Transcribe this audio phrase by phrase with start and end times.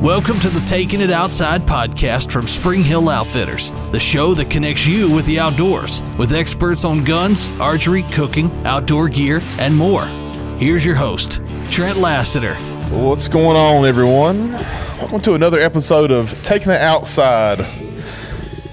[0.00, 4.86] Welcome to the Taking It Outside podcast from Spring Hill Outfitters, the show that connects
[4.86, 10.06] you with the outdoors, with experts on guns, archery, cooking, outdoor gear, and more.
[10.58, 11.40] Here's your host,
[11.70, 12.54] Trent Lassiter.
[12.90, 14.52] What's going on, everyone?
[14.52, 17.66] Welcome to another episode of Taking It Outside.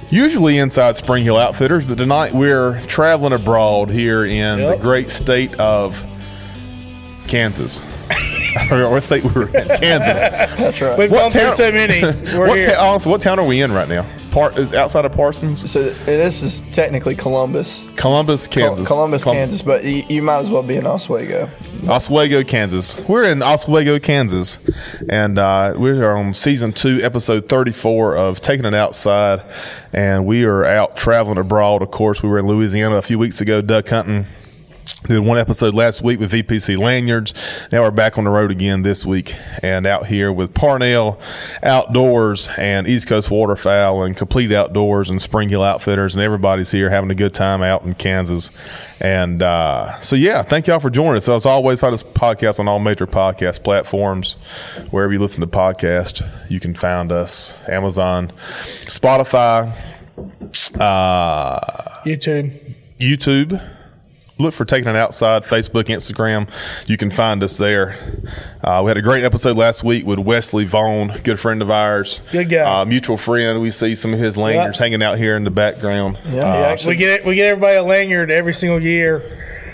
[0.09, 4.77] Usually inside Spring Hill Outfitters, but tonight we're traveling abroad here in Yep.
[4.77, 6.05] the great state of
[7.27, 7.81] Kansas.
[8.89, 9.67] what state we were in?
[9.77, 10.57] Kansas.
[10.59, 10.97] That's right.
[10.97, 12.01] We've What gone through town- so many.
[12.37, 12.71] We're what, here.
[12.71, 14.05] ta- honestly, what town are we in right now?
[14.31, 18.87] Part is outside of Parsons, So this is technically Columbus, Columbus, Col- Kansas.
[18.87, 21.49] Columbus, Colum- Kansas, but you, you might as well be in Oswego.
[21.87, 22.99] Oswego, Kansas.
[23.07, 24.59] We're in Oswego, Kansas,
[25.09, 29.41] and uh, we are on season two, episode 34 of Taking It Outside.
[29.93, 31.81] And we are out traveling abroad.
[31.81, 34.25] Of course, we were in Louisiana a few weeks ago, duck hunting.
[35.03, 37.33] Did one episode last week with VPC Lanyards.
[37.71, 41.19] Now we're back on the road again this week and out here with Parnell
[41.61, 46.15] Outdoors and East Coast Waterfowl and Complete Outdoors and Spring Hill Outfitters.
[46.15, 48.49] And everybody's here having a good time out in Kansas.
[48.99, 51.29] And uh, so, yeah, thank y'all for joining us.
[51.29, 54.33] As always, find this podcast on all major podcast platforms.
[54.89, 59.71] Wherever you listen to podcasts, you can find us Amazon, Spotify,
[60.79, 61.59] uh,
[62.03, 62.51] YouTube.
[62.99, 63.76] YouTube.
[64.39, 66.47] Look for taking it outside, Facebook, Instagram.
[66.87, 67.95] You can find us there.
[68.63, 72.21] Uh, we had a great episode last week with Wesley Vaughn, good friend of ours.
[72.31, 72.81] Good guy.
[72.81, 73.59] Uh, mutual friend.
[73.61, 74.83] We see some of his lanyards Yeah.
[74.83, 76.19] hanging out here in the background.
[76.31, 79.23] Yeah, Uh, actually- We get we get everybody a lanyard every single year.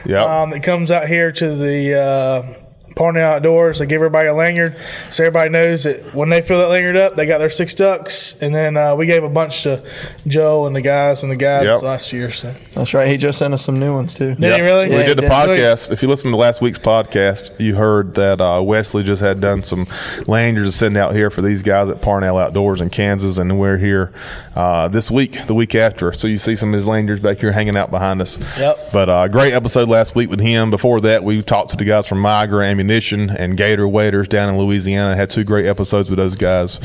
[0.06, 0.22] Yep.
[0.28, 2.56] Um, that comes out here to the
[2.96, 3.80] Parnell Outdoors.
[3.80, 4.76] They give everybody a lanyard,
[5.10, 8.36] so everybody knows that when they fill that lanyard up, they got their six ducks.
[8.42, 9.84] And then uh, we gave a bunch to
[10.28, 11.82] Joe and the guys and the guys Yep.
[11.82, 12.30] last year.
[12.30, 13.08] So That's right.
[13.08, 14.36] He just sent us some new ones too.
[14.36, 14.90] Did he really?
[14.90, 15.32] We did the did.
[15.32, 15.92] podcast.
[15.92, 19.64] If you listen to last week's podcast, you heard that uh, Wesley just had done
[19.64, 19.88] some
[20.28, 23.78] lanyards to send out here for these guys at Parnell Outdoors in Kansas, and we're
[23.78, 24.14] here
[24.56, 26.14] uh, this week, the week after.
[26.14, 28.38] So you see some of his lanyards back here hanging out behind us.
[28.58, 28.78] Yep.
[28.94, 30.70] But uh, great episode last week with him.
[30.70, 32.83] Before that, we talked to the guys from Migra Ammunition
[33.30, 35.16] and Gator Waders down in Louisiana.
[35.16, 36.80] Had two great episodes with those guys,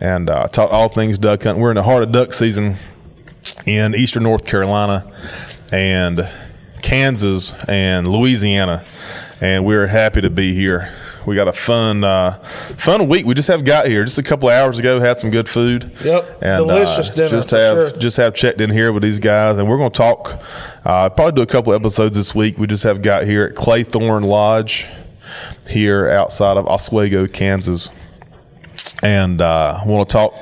[0.00, 1.62] and uh, talked all things duck hunting.
[1.62, 2.76] We're in the heart of duck season
[3.66, 5.10] in eastern North Carolina
[5.72, 6.28] and
[6.82, 8.84] Kansas and Louisiana,
[9.40, 10.92] and we're happy to be here.
[11.24, 13.24] We got a fun, uh, fun week.
[13.24, 14.98] We just have got here just a couple of hours ago.
[14.98, 15.92] Had some good food.
[16.04, 16.42] Yep.
[16.42, 17.90] and Delicious uh, dinner, Just have sure.
[18.00, 20.42] just have checked in here with these guys, and we're going to talk.
[20.84, 22.58] Uh, probably do a couple episodes this week.
[22.58, 24.88] We just have got here at Claythorn Lodge
[25.68, 27.90] here outside of Oswego, Kansas
[29.02, 30.34] and uh, I want to talk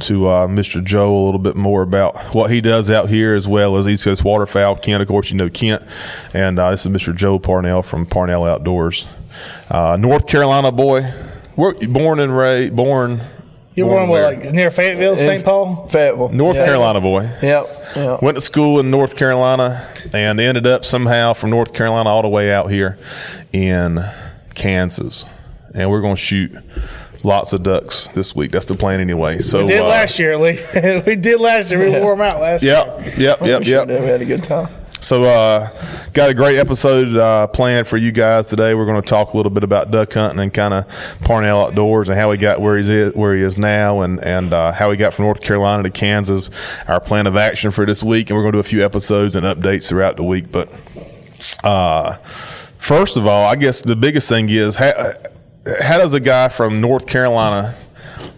[0.00, 0.82] to uh, Mr.
[0.82, 4.04] Joe a little bit more about what he does out here, as well as East
[4.04, 4.76] Coast Waterfowl.
[4.76, 5.84] Kent, of course, you know Kent,
[6.34, 7.14] and uh, this is Mr.
[7.14, 9.06] Joe Parnell from Parnell Outdoors,
[9.70, 11.02] uh, North Carolina boy.
[11.54, 13.20] Where, born and raised, born.
[13.74, 14.40] you're born one what, where?
[14.40, 15.44] like near Fayetteville, St.
[15.44, 15.86] Paul.
[15.88, 16.64] Fayetteville, North Yeah.
[16.64, 17.30] Carolina boy.
[17.42, 17.66] Yep.
[17.96, 18.22] Yep.
[18.22, 22.28] Went to school in North Carolina and ended up somehow from North Carolina all the
[22.28, 22.98] way out here
[23.52, 24.02] in
[24.54, 25.24] Kansas.
[25.74, 26.52] And we're going to shoot
[27.24, 28.50] lots of ducks this week.
[28.50, 29.38] That's the plan anyway.
[29.38, 30.74] So We did uh, last year, at least.
[31.06, 31.78] we did last year.
[31.80, 32.72] We wore them out last year.
[32.74, 33.88] Yep, yep, We yep, yep.
[33.88, 34.68] We had a good time.
[35.00, 35.70] So, uh,
[36.12, 38.74] got a great episode uh, planned for you guys today.
[38.74, 40.86] We're going to talk a little bit about duck hunting and kind of
[41.22, 44.52] Parnell Outdoors and how he got where he's is, where he is now, and and
[44.52, 46.50] uh, how he got from North Carolina to Kansas.
[46.86, 49.34] Our plan of action for this week, and we're going to do a few episodes
[49.34, 50.52] and updates throughout the week.
[50.52, 50.70] But
[51.64, 52.18] uh,
[52.80, 55.12] first of all, I guess the biggest thing is how,
[55.80, 57.76] how does a guy from North Carolina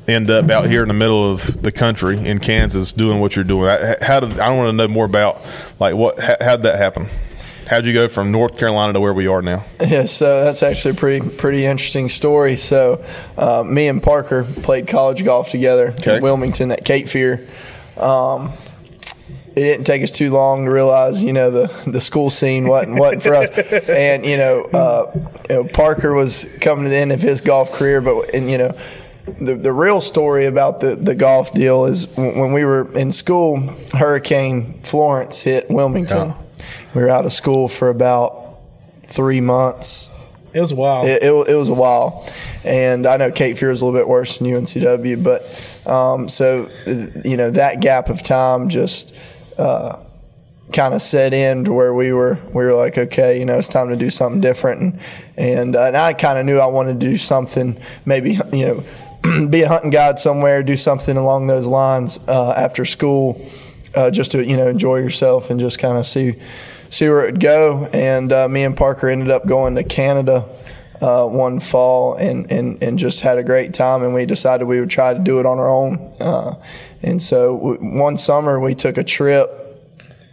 [0.09, 3.45] end up out here in the middle of the country in Kansas doing what you're
[3.45, 3.69] doing?
[3.69, 5.41] I- How did I want to know more about
[5.79, 7.07] like what how did that happen?
[7.69, 9.65] How'd you go from North Carolina to where we are now?
[9.81, 12.57] Yeah, so that's actually a pretty pretty interesting story.
[12.57, 13.03] So,
[13.39, 16.17] uh, me and Parker played college golf together Okay.
[16.17, 17.47] in Wilmington at Cape Fear.
[17.97, 18.51] Um,
[19.55, 22.99] it didn't take us too long to realize, you know, the, the school scene wasn't
[22.99, 23.51] wasn't for us.
[23.89, 25.13] And you know, uh,
[25.49, 28.57] you know, Parker was coming to the end of his golf career, but and you
[28.59, 28.79] know,
[29.41, 33.61] the the real story about the the golf deal is when we were in school,
[33.93, 36.29] Hurricane Florence hit Wilmington.
[36.29, 36.37] Yeah.
[36.95, 38.57] We were out of school for about
[39.05, 40.11] three months.
[40.55, 41.09] It was wild.
[41.09, 42.29] It, it, it was a while,
[42.63, 46.69] and I know Cape Fear is a little bit worse than UNCW, but um, so
[47.25, 49.15] you know that gap of time just
[49.59, 49.99] uh,
[50.73, 53.69] kind of set in to where we were we were like, okay, you know, it's
[53.69, 55.01] time to do something different, and
[55.37, 58.85] and, uh, and I kind of knew I wanted to do something, maybe you
[59.23, 63.41] know, be a hunting guide somewhere, do something along those lines uh, after school,
[63.95, 66.35] uh, just to you know enjoy yourself and just kind of see
[66.91, 67.89] see where it would go.
[67.93, 70.47] And uh, me and Parker ended up going to Canada
[71.03, 74.03] uh, one fall and, and, and just had a great time.
[74.03, 76.15] And we decided we would try to do it on our own.
[76.21, 76.55] Uh,
[77.03, 79.51] and so w- one summer we took a trip.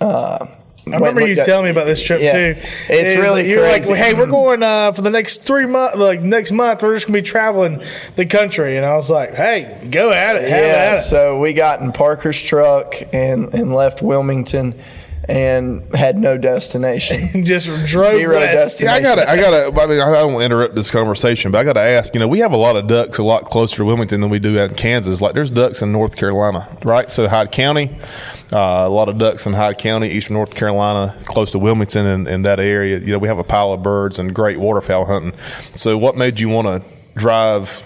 [0.01, 0.45] Uh,
[0.87, 2.31] I remember you telling me about this trip Yeah.
[2.53, 2.59] too.
[2.89, 5.97] It's It really like, you're like, hey, we're going uh, for the next three months.
[5.97, 7.81] Like next month, we're just gonna be traveling
[8.15, 8.75] the country.
[8.75, 11.01] And I was like, hey, go at it, have yeah, at it.
[11.01, 14.73] so we got in Parker's truck and, and left Wilmington
[15.27, 17.43] and had no destination.
[17.45, 18.81] Just drove Zero west.
[18.81, 19.81] Yeah, I gotta, I gotta.
[19.81, 22.13] I mean, I don't want to interrupt this conversation, but I gotta ask.
[22.13, 24.39] You know, we have a lot of ducks a lot closer to Wilmington than we
[24.39, 25.21] do out in Kansas.
[25.21, 27.09] Like, there's ducks in North Carolina, right?
[27.11, 27.91] So Hyde County,
[28.51, 32.27] uh, a lot of ducks in Hyde County, eastern North Carolina, close to Wilmington and,
[32.27, 32.99] and that area.
[32.99, 35.37] You know, we have a pile of birds and great waterfowl hunting.
[35.75, 36.89] So, what made you want to
[37.19, 37.83] drive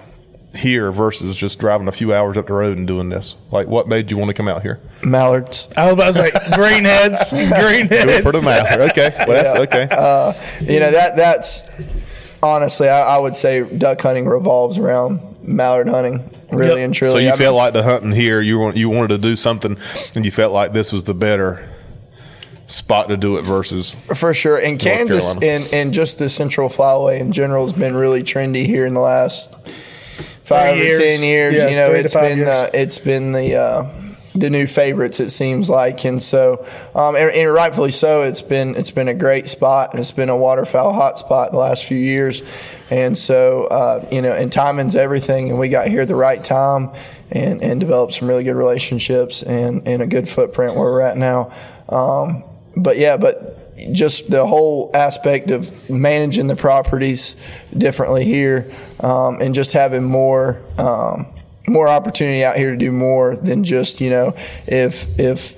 [0.55, 3.35] here versus just driving a few hours up the road and doing this?
[3.51, 4.79] Like, what made you want to come out here?
[5.03, 5.67] Mallards.
[5.75, 8.03] I was about to say greenheads, greenheads.
[8.03, 8.71] Do it for the mouth.
[8.91, 9.87] Okay, well, that's okay.
[9.91, 11.67] Uh, you know that that's
[12.41, 16.85] honestly, I, I would say duck hunting revolves around mallard hunting, really Yep.
[16.85, 17.13] and truly.
[17.13, 19.35] So you I mean, felt like the hunting here, you want you wanted to do
[19.35, 19.77] something,
[20.15, 21.67] and you felt like this was the better
[22.65, 23.95] spot to do it versus.
[24.15, 24.57] for sure.
[24.57, 25.63] And Kansas Carolina.
[25.65, 29.01] and, and just the Central Flyway in general has been really trendy here in the
[29.01, 29.53] last
[30.43, 30.97] five or years.
[30.97, 31.55] ten years.
[31.55, 32.47] Yeah, you know, it's been years.
[32.47, 33.89] the it's been the uh,
[34.35, 35.19] the new favorites.
[35.19, 38.23] It seems like, and so um, and, and rightfully so.
[38.23, 39.97] It's been it's been a great spot.
[39.97, 42.43] It's been a waterfowl hot spot the last few years,
[42.89, 45.49] and so uh, you know, and timing's everything.
[45.49, 46.91] And we got here at the right time.
[47.31, 51.17] And, and developed some really good relationships and, and a good footprint where we're at
[51.17, 51.51] now.
[51.89, 52.43] Um,
[52.77, 57.35] but yeah, but just the whole aspect of managing the properties
[57.77, 61.27] differently here, um, and just having more um,
[61.67, 64.35] more opportunity out here to do more than just you know
[64.67, 65.57] if if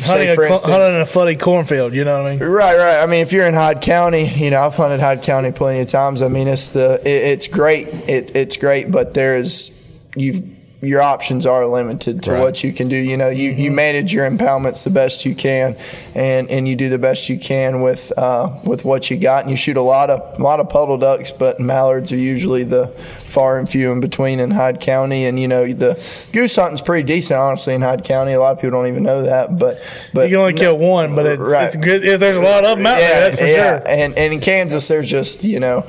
[0.00, 0.64] hunting, say a, instance.
[0.64, 1.92] hunting in a flooded cornfield.
[1.92, 2.48] You know what I mean?
[2.48, 3.02] Right, right.
[3.02, 5.88] I mean, if you're in Hyde County, you know, I've hunted Hyde County plenty of
[5.88, 6.22] times.
[6.22, 7.88] I mean, it's the it, it's great.
[8.08, 9.70] It, it's great, but there's
[10.16, 10.42] you've
[10.82, 12.40] your options are limited to Right.
[12.40, 12.96] what you can do.
[12.96, 15.76] You know, you, you manage your impoundments the best you can,
[16.14, 19.42] and, and you do the best you can with uh, with what you got.
[19.44, 22.64] And you shoot a lot of a lot of puddle ducks, but mallards are usually
[22.64, 25.24] the far and few in between in Hyde County.
[25.24, 25.94] And you know, the
[26.32, 28.32] goose hunting's pretty decent, honestly, in Hyde County.
[28.32, 29.80] A lot of people don't even know that, but
[30.12, 31.66] but You can only kill one, but it's, Right.
[31.66, 32.04] it's good.
[32.04, 33.82] If there's a lot of them out there, that's for sure.
[33.88, 35.86] And and in Kansas, there's just you know,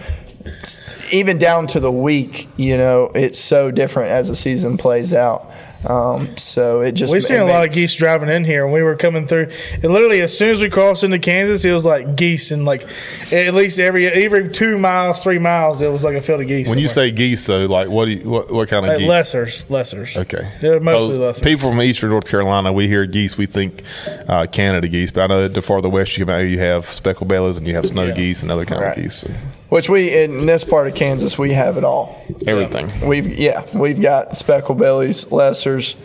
[1.12, 5.50] even down to the week, you know, it's so different as the season plays out.
[5.86, 8.74] Um, so it just We've seen it a lot of geese driving in here, and
[8.74, 9.50] we were coming through.
[9.74, 12.88] And literally, as soon as we crossed into Kansas, it was like geese, and like
[13.34, 16.70] at least every every two miles, three miles, it was like a field of geese.
[16.70, 19.10] When you say geese, though, like what do you, what, what kind of Like geese?
[19.10, 20.16] lessers, lessers.
[20.16, 21.44] Okay, they're mostly So lessers.
[21.44, 23.84] People from eastern North Carolina, we hear geese, we think
[24.30, 26.86] uh, Canada geese, but I know that the farther west you come out, you have
[26.86, 28.14] speckled bellies and you have snow Yeah.
[28.14, 28.98] geese and other kind Right.
[28.98, 29.16] of geese.
[29.16, 29.32] So
[29.74, 32.24] which we in this part of Kansas we have it all.
[32.46, 32.92] everything.
[33.08, 35.96] We've yeah, we've got speckle bellies, lessers,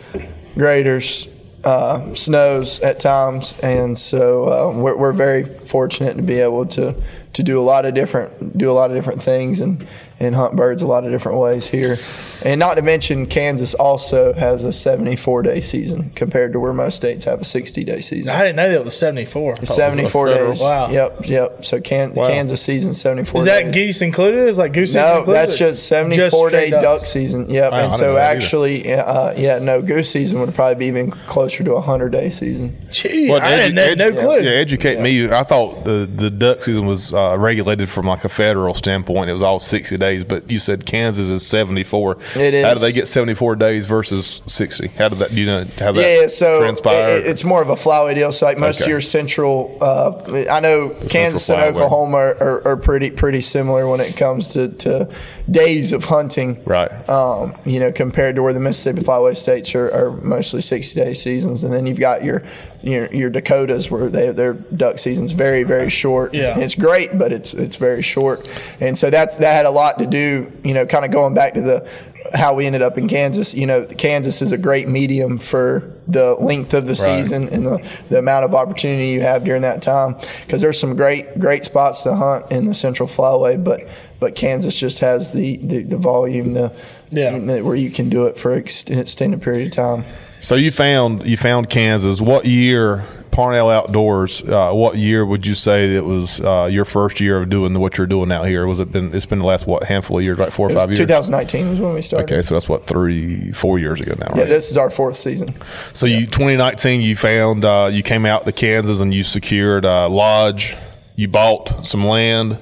[0.55, 1.27] greaters,
[1.63, 6.95] uh, snows at times, and so uh, we're, we're very fortunate to be able to
[7.33, 9.85] to do a lot of different do a lot of different things and
[10.21, 11.95] and hunt birds a lot of different ways here.
[12.43, 16.97] And not to mention, Kansas also has a 74 day season compared to where most
[16.97, 18.29] states have a 60 day season.
[18.29, 19.55] I didn't know that was seventy four.
[19.63, 20.61] 74 federal- days.
[20.61, 20.89] Wow.
[20.89, 21.65] Yep, yep.
[21.65, 22.27] So Can- Wow.
[22.27, 23.73] Kansas season 74 Is that days.
[23.73, 24.47] geese included?
[24.49, 24.93] Is like goose?
[24.93, 25.39] No, included?
[25.39, 27.49] that's just 74 day straight duck season.
[27.49, 27.71] Yep.
[27.71, 28.37] And so know that either.
[28.37, 32.29] actually, uh, yeah, no, goose season would probably be even closer to a 100 day
[32.29, 32.77] season.
[32.91, 34.41] Gee, Well, I didn't edu- no clue.
[34.41, 35.29] Yeah, educate me.
[35.31, 39.29] I thought the, the duck season was uh, regulated from like a federal standpoint.
[39.29, 42.17] It was all sixty days, but you said Kansas is seventy four.
[42.35, 44.87] It How do they get seventy four days versus sixty?
[44.87, 45.29] How did that?
[45.31, 47.19] Do you know how that Yeah, so transpired?
[47.19, 48.31] it- it's more of a flyway deal.
[48.31, 48.85] So like most Okay.
[48.85, 51.59] of your central, uh, I know Kansas and.
[51.59, 55.09] Oklahoma are, are, are pretty pretty similar when it comes to, to
[55.49, 56.57] days of hunting.
[56.65, 56.89] right.
[57.09, 61.13] um, you know, compared to where the Mississippi Flyway states are, are mostly 60 day
[61.13, 61.63] seasons.
[61.63, 62.43] And then you've got your,
[62.81, 66.33] your, your Dakotas where they, their duck season's very, very short.
[66.33, 66.57] Yeah.
[66.59, 68.49] It's great, but it's, it's very short.
[68.79, 71.55] And so that's, that had a lot to do, you know, kind of going back
[71.55, 71.89] to the,
[72.33, 73.53] how we ended up in Kansas.
[73.55, 77.21] You know, Kansas is a great medium for the length of the Right.
[77.23, 80.15] season and the, the amount of opportunity you have during that time.
[80.45, 83.81] Because there's some great great spots to hunt in the Central Flyway, but
[84.19, 86.71] but Kansas just has the the, the volume, the
[87.09, 87.35] Yeah.
[87.61, 88.59] where you can do it for an
[88.99, 90.03] extended period of time.
[90.39, 92.21] So you found you found Kansas.
[92.21, 93.05] What year?
[93.31, 94.41] Parnell Outdoors.
[94.43, 97.97] Uh, what year would you say it was uh, your first year of doing what
[97.97, 98.65] you're doing out here?
[98.65, 99.13] Was it been?
[99.13, 100.99] It's been the last what handful of years, like four or five years.
[100.99, 102.33] 2019 was when we started.
[102.33, 104.37] Okay, so that's what three, four years ago now, Right?
[104.39, 105.53] Yeah, this is our fourth season.
[105.93, 110.07] So you 2019, you found uh, you came out to Kansas and you secured a
[110.07, 110.75] lodge.
[111.15, 112.57] You bought some land.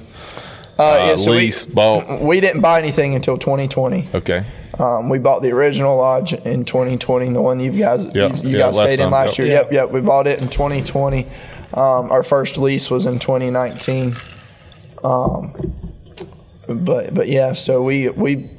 [0.78, 2.22] Uh, yeah, so we- bought?
[2.22, 4.10] We didn't buy anything until 2020.
[4.14, 4.46] Okay.
[4.80, 8.28] Um, we bought the original lodge in 2020, the one you guys you, you yeah,
[8.30, 9.48] guys last stayed in last yep.
[9.48, 9.48] year.
[9.56, 9.92] Yep, yep.
[9.92, 11.26] We bought it in 2020.
[11.74, 14.16] Um, our first lease was in 2019.
[15.04, 15.54] Um,
[16.68, 18.50] but but yeah, so we we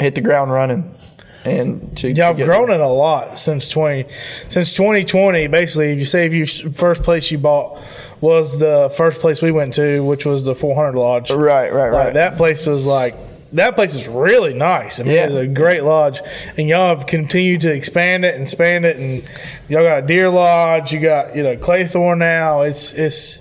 [0.00, 0.94] hit the ground running,
[1.44, 4.06] and to Yeah, to I've get- grown it a lot since twenty,
[4.48, 5.46] since twenty twenty.
[5.48, 7.80] Basically, if you say if you first place you bought
[8.20, 11.30] was the first place we went to, which was the four hundred lodge.
[11.30, 12.14] Right, right, Like, right.
[12.14, 13.14] that place was like
[13.52, 15.00] that place is really nice.
[15.00, 15.24] I mean, Yeah.
[15.26, 16.20] it's a great lodge,
[16.56, 19.22] and y'all have continued to expand it and expand it, and
[19.68, 22.62] y'all got Deer Lodge, you got you know Claythorne now.
[22.62, 23.40] It's it's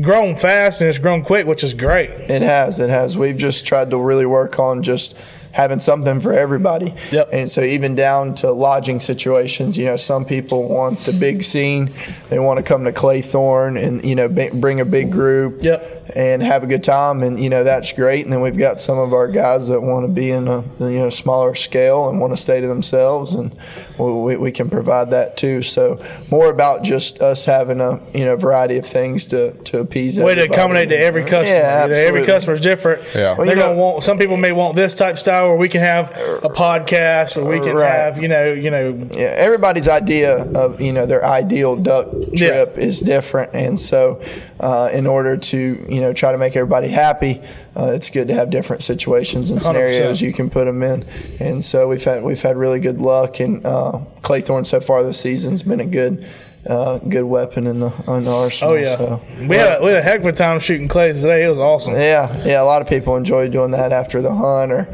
[0.00, 2.08] grown fast and it's grown quick, which is great.
[2.10, 2.80] It has.
[2.80, 3.18] It has.
[3.18, 5.14] We've just tried to really work on just
[5.52, 6.94] having something for everybody.
[7.10, 7.28] Yep.
[7.32, 11.90] And so even down to lodging situations, you know, some people want the big scene.
[12.28, 15.62] They want to come to Claythorne and you know b- bring a big group.
[15.62, 16.00] Yep.
[16.14, 18.24] And have a good time, and you know that's great.
[18.24, 20.98] And then we've got some of our guys that want to be in a you
[20.98, 23.56] know smaller scale and want to stay to themselves, and
[23.98, 25.62] we, we can provide that too.
[25.62, 30.18] So more about just us having a you know variety of things to to appease.
[30.18, 31.58] Way to accommodate to every customer.
[31.58, 33.02] Yeah, You know, every customer is different.
[33.14, 33.36] Yeah.
[33.36, 34.04] Well, They're you gonna know- want.
[34.04, 36.10] Some people may want this type style where we can have
[36.42, 37.90] a podcast, or we can Right.
[37.90, 42.48] have you know, you know, yeah, everybody's idea of you know their ideal duck Yeah.
[42.48, 44.20] trip is different, and so
[44.60, 47.40] uh, in order to you know try to make everybody happy,
[47.76, 49.62] uh, it's good to have different situations and 100%.
[49.62, 51.04] scenarios you can put them in.
[51.40, 55.20] And so we've had we've had really good luck, and uh, Claythorne so far this
[55.20, 56.26] season's been a good
[56.66, 58.74] uh, good weapon in the in the arsenal.
[58.74, 59.20] oh yeah, so.
[59.40, 61.44] we had a, we had a heck of a time shooting clays today.
[61.44, 61.94] It was awesome.
[61.94, 62.62] Yeah, yeah.
[62.62, 64.88] A lot of people enjoy doing that after the hunt or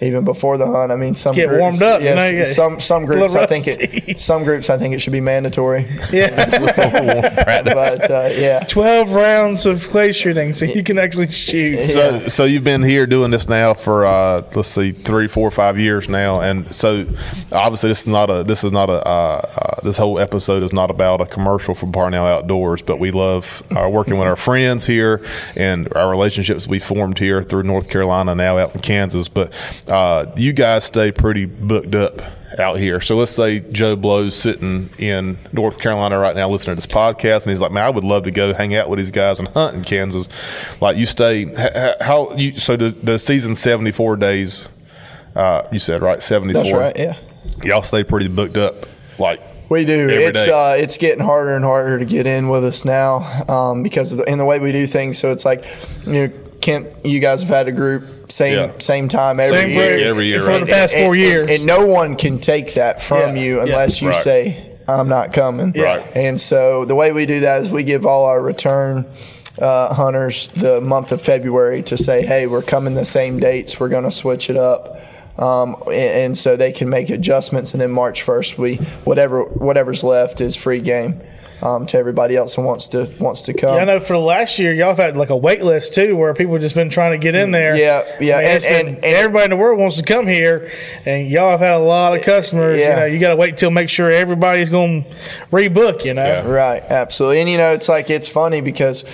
[0.00, 0.92] even before the hunt.
[0.92, 3.34] I mean, some Get groups, warmed up, you Yes, know, you get some some groups
[3.34, 5.86] I think it some groups I think it should be mandatory.
[6.12, 6.28] Yeah,
[7.64, 11.80] But uh, yeah, twelve rounds of clay shooting, so you can actually shoot.
[11.82, 15.78] So, so you've been here doing this now for uh, let's see, three, four, five
[15.78, 17.04] years now, and so
[17.52, 20.72] obviously this is not a this is not a uh, uh, this whole episode is
[20.72, 24.86] not about a commercial for Parnell Outdoors, but we love uh, working with our friends
[24.86, 25.22] here
[25.56, 29.28] and our relationships we formed here through North Carolina, now out in Kansas.
[29.28, 29.52] But
[29.88, 32.22] uh, you guys stay pretty booked up
[32.58, 33.00] out here.
[33.00, 37.42] So let's say Joe Blow's sitting in North Carolina right now listening to this podcast,
[37.42, 39.48] and he's like, "Man, I would love to go hang out with these guys and
[39.48, 40.28] hunt in Kansas."
[40.80, 41.44] Like you stay,
[42.00, 42.52] how you?
[42.52, 44.68] So the, the season seventy four days.
[45.34, 46.64] Uh, you said right seventy four.
[46.64, 46.98] that's right.
[46.98, 47.16] Yeah.
[47.62, 48.86] Y'all stay pretty booked up.
[49.18, 50.08] Like We do.
[50.10, 53.18] Every it's uh, it's getting harder and harder to get in with us now
[53.48, 55.18] um, because of the, in the way we do things.
[55.18, 55.64] So it's like
[56.06, 58.72] you know, Kent, you guys have had a group same Yeah.
[58.78, 59.96] same time every Same year.
[59.96, 60.60] group Every year, for right.
[60.60, 61.42] the past four and, years.
[61.42, 63.62] and, and no one can take that from Yeah, you yeah.
[63.62, 64.22] unless you Right.
[64.22, 64.56] say
[64.86, 65.72] I'm not coming.
[65.72, 66.04] Right.
[66.14, 69.04] And so the way we do that is we give all our return
[69.60, 73.78] uh, hunters the month of February to say, hey, we're coming the same dates.
[73.80, 74.96] We're going to switch it up.
[75.38, 80.02] Um, and, and so they can make adjustments, and then March first, we whatever whatever's
[80.02, 81.20] left is free game
[81.62, 83.74] um, to everybody else who wants to wants to come.
[83.74, 86.16] Yeah, I know for the last year, y'all have had like a wait list too,
[86.16, 87.76] where people have just been trying to get in there.
[87.76, 90.26] Yeah, yeah, I mean, and- been- and- and- everybody in the world wants to come
[90.26, 90.70] here,
[91.04, 92.78] and y'all have had a lot of customers.
[92.78, 92.88] Yeah.
[92.88, 95.10] You know, you got to wait till make sure everybody's going to
[95.52, 96.04] rebook.
[96.04, 96.46] You know, Yeah.
[96.48, 97.40] Right, absolutely.
[97.40, 99.04] And you know, it's like it's funny because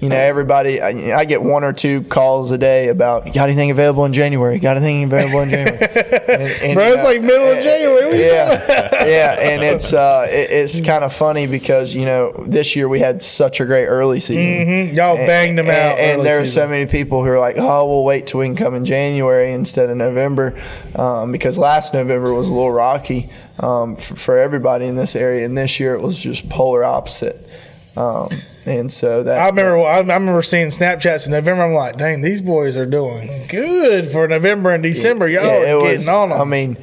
[0.00, 0.80] you know everybody.
[0.80, 4.58] I, I get one or two calls a day about got anything available in January?
[4.58, 5.88] Got anything available in January?
[6.24, 8.06] And, and, Bro, it's know, like middle of eh, January.
[8.06, 12.32] What you Yeah, yeah, and it's uh, it, it's kind of funny because you know
[12.46, 14.66] this year we had such a great early season.
[14.66, 14.94] Mhm.
[14.94, 17.86] Y'all banged them and, out and there are so many people who are like, "Oh,
[17.88, 20.54] we'll wait till we can come in January instead of November,"
[20.96, 25.44] um, because last November was a little rocky um, for, for everybody in this area,
[25.44, 27.36] and this year it was just polar opposite.
[27.96, 28.28] Um,
[28.66, 29.78] and so that I remember.
[29.80, 31.62] I remember seeing Snapchats in November.
[31.64, 35.28] I'm like, dang, these boys are doing good for November and December.
[35.28, 36.40] Y'all Yeah, are it getting was- on them.
[36.40, 36.76] I mean,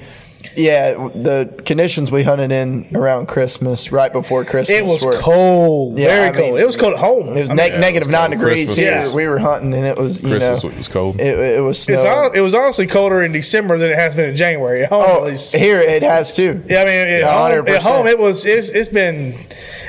[0.55, 5.97] yeah, the conditions we hunted in around Christmas, right before Christmas, it was were, cold,
[5.97, 6.59] Yeah, very I mean, cold.
[6.59, 7.37] It was cold at home.
[7.37, 8.31] It was I neg- mean, Yeah, it was nine cold.
[8.39, 9.01] degrees Christmas here.
[9.03, 11.19] was- We were hunting, and it was you Christmas know was cold.
[11.19, 11.93] it, it was snow.
[11.95, 14.83] it's hon- it was honestly colder in December than it has been in January.
[14.83, 15.55] At home, oh, at least.
[15.55, 16.63] here it has too.
[16.67, 17.69] Yeah, I mean, at, Yeah, home, 100%.
[17.75, 18.45] at home, it was.
[18.45, 19.33] It's, it's been.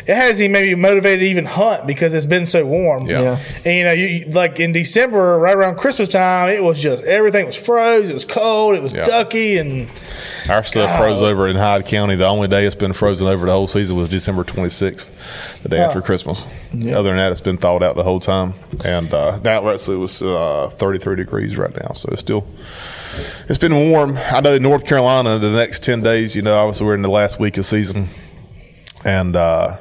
[0.05, 3.07] It has even maybe motivated to even hunt because it's been so warm.
[3.07, 3.21] Yeah.
[3.23, 3.39] Yeah.
[3.65, 7.05] And you know, you, you- like in December, right around Christmas time, it was just
[7.05, 8.11] everything was froze.
[8.11, 8.75] It was cold.
[8.75, 9.05] It was Yeah.
[9.05, 9.89] ducky, and
[10.53, 12.15] Our stuff froze over in Hyde County.
[12.15, 15.79] The only day it's been frozen over the whole season was December 26th, the day
[15.79, 16.45] after Christmas.
[16.75, 16.99] Yeah.
[16.99, 18.53] Other than that, it's been thawed out the whole time.
[18.85, 22.47] And uh, now it was uh, 33 degrees right now, so it's still
[23.49, 24.19] it's been warm.
[24.19, 27.09] I know in North Carolina, the next 10 days, you know, obviously we're in the
[27.09, 28.09] last week of season,
[29.07, 29.79] and uh,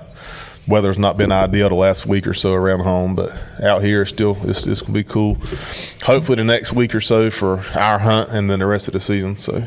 [0.71, 3.29] weather's not been ideal the last week or so around home, but
[3.61, 5.35] out here, it's still it's, it's gonna be cool.
[6.03, 8.99] hopefully the next week or so for our hunt, and then the rest of the
[8.99, 9.35] season.
[9.37, 9.63] So,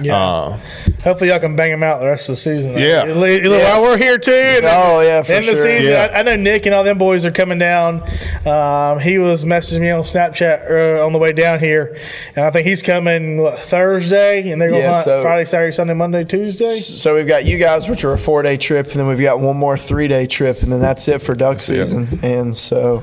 [0.00, 0.16] Yeah.
[0.16, 0.58] uh,
[1.02, 2.72] Hopefully, y'all can bang them out the rest of the season.
[2.78, 3.02] Yeah.
[3.08, 4.30] At least- while we're here too.
[4.32, 5.70] and Oh, yeah, for end of the sure.
[5.78, 5.90] season.
[5.92, 6.10] Yeah.
[6.12, 8.02] I, I know Nick and all them boys are coming down.
[8.46, 11.96] Um, he was messaging me on Snapchat uh, on the way down here,
[12.36, 15.44] and I think he's coming what, Thursday, and they're going to Yeah, hunt so- Friday,
[15.46, 16.68] Saturday, Sunday, Monday, Tuesday.
[16.76, 19.40] So we've got you guys, which are a four day trip, and then we've got
[19.40, 21.60] one more three day trip, and then that's it for duck it.
[21.60, 22.20] season.
[22.22, 23.02] And so,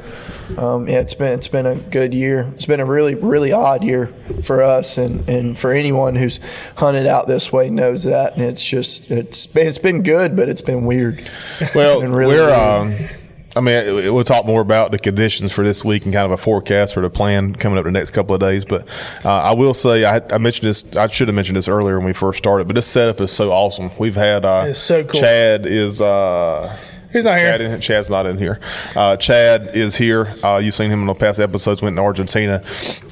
[0.58, 2.50] um, yeah, it's been it's been a good year.
[2.56, 4.08] It's been a really really odd year
[4.44, 6.40] for us, and, and for anyone who's
[6.78, 8.34] hunted out this way knows that.
[8.34, 11.30] And it's just it's been it's been good, but it's been weird.
[11.76, 12.54] well, been really we're.
[12.54, 12.96] Um,
[13.56, 16.38] I mean, we'll talk more about the conditions for this week and kind of a
[16.38, 18.64] forecast for the plan coming up the next couple of days.
[18.64, 18.88] But
[19.26, 20.86] uh, I will say, I, I mentioned this.
[20.96, 22.68] I should have mentioned this earlier when we first started.
[22.68, 23.90] But this setup is so awesome.
[23.98, 25.20] We've had uh, so cool.
[25.20, 26.00] Chad is.
[26.00, 26.78] Uh,
[27.12, 27.52] He's not here.
[27.52, 28.60] Chad in, Chad's not in here.
[28.96, 30.36] Uh, Chad is here.
[30.44, 31.82] Uh, you've seen him in the past episodes.
[31.82, 32.64] Went to Argentina.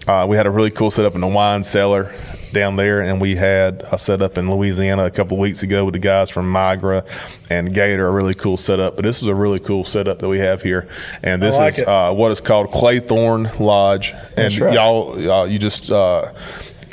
[0.08, 2.12] Uh, we had a really cool setup in the wine cellar
[2.54, 5.94] down there, and we had a setup in Louisiana a couple of weeks ago with
[5.94, 7.06] the guys from Migra
[7.50, 8.08] and Gator.
[8.08, 8.96] A really cool setup.
[8.96, 10.88] But this is a really cool setup that we have here,
[11.24, 14.14] and this like is uh, what is called Claythorn Lodge.
[14.38, 14.74] And right.
[14.74, 16.32] y'all, uh, you just uh,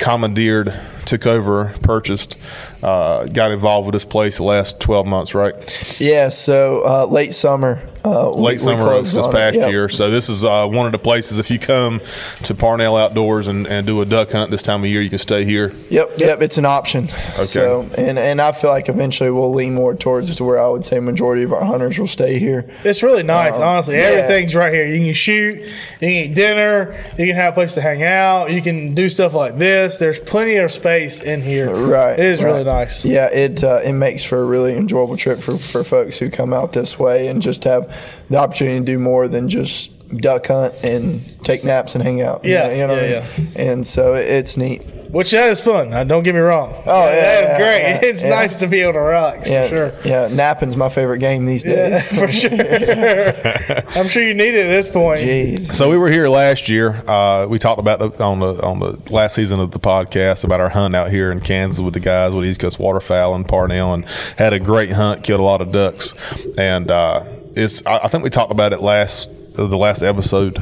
[0.05, 0.71] commandeered,
[1.05, 2.37] took over, purchased,
[2.83, 5.55] uh, got involved with this place the last twelve months, right?
[5.99, 6.29] Yeah.
[6.29, 7.81] So uh, late summer.
[8.05, 9.69] Uh, late we summer of this past Yep.
[9.69, 9.89] year.
[9.89, 11.39] So this is uh, one of the places.
[11.39, 12.01] If you come
[12.43, 15.19] to Parnell Outdoors and, and do a duck hunt this time of year, you can
[15.19, 15.73] stay here.
[15.89, 17.07] Yep, yep, it's an option.
[17.07, 20.85] So, and and I feel like eventually we'll lean more towards to where I would
[20.85, 22.69] say majority of our hunters will stay here.
[22.83, 23.95] It's really nice, Um, honestly.
[23.95, 24.01] yeah.
[24.03, 24.85] Everything's right here.
[24.87, 25.69] You can shoot, you
[25.99, 29.33] can eat dinner, you can have a place to hang out, you can do stuff
[29.33, 29.97] like this.
[29.97, 31.73] There's plenty of space in here.
[31.73, 32.51] Right, It is right.
[32.51, 33.03] really nice.
[33.05, 36.53] Yeah, it uh, it makes for a really enjoyable trip for, for folks who come
[36.53, 37.94] out this way and just have
[38.29, 42.43] the opportunity to do more than just duck hunt and take naps and hang out.
[42.45, 43.25] You Yeah, know- you know what I yeah.
[43.55, 44.81] And so it's neat.
[45.11, 45.93] Which that is fun.
[45.93, 46.73] Uh, don't get me wrong.
[46.85, 47.79] Oh, yeah, that is yeah, great.
[47.79, 48.29] yeah, it's yeah.
[48.29, 49.93] nice to be able to relax Yeah, for sure.
[50.03, 50.27] yeah.
[50.29, 52.07] Napping's my favorite game these Yeah, days.
[52.19, 52.51] for sure.
[54.01, 55.21] I'm sure you need it at this point.
[55.21, 55.71] Jeez.
[55.71, 57.01] So we were here last year.
[57.07, 60.59] Uh, we talked about the, on the on the last season of the podcast about
[60.59, 63.93] our hunt out here in Kansas with the guys with East Coast Waterfowl and Parnell,
[63.93, 64.05] and
[64.37, 66.13] had a great hunt, killed a lot of ducks,
[66.57, 67.23] and uh,
[67.55, 67.85] it's.
[67.85, 70.61] I, I think we talked about it last the last episode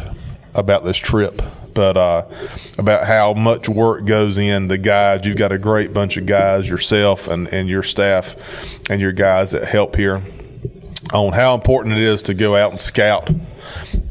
[0.54, 1.42] about this trip.
[1.74, 2.26] But uh,
[2.78, 5.26] about how much work goes in the guys.
[5.26, 9.52] You've got a great bunch of guys yourself and, and your staff and your guys
[9.52, 10.22] that help here
[11.12, 13.30] on how important it is to go out and scout.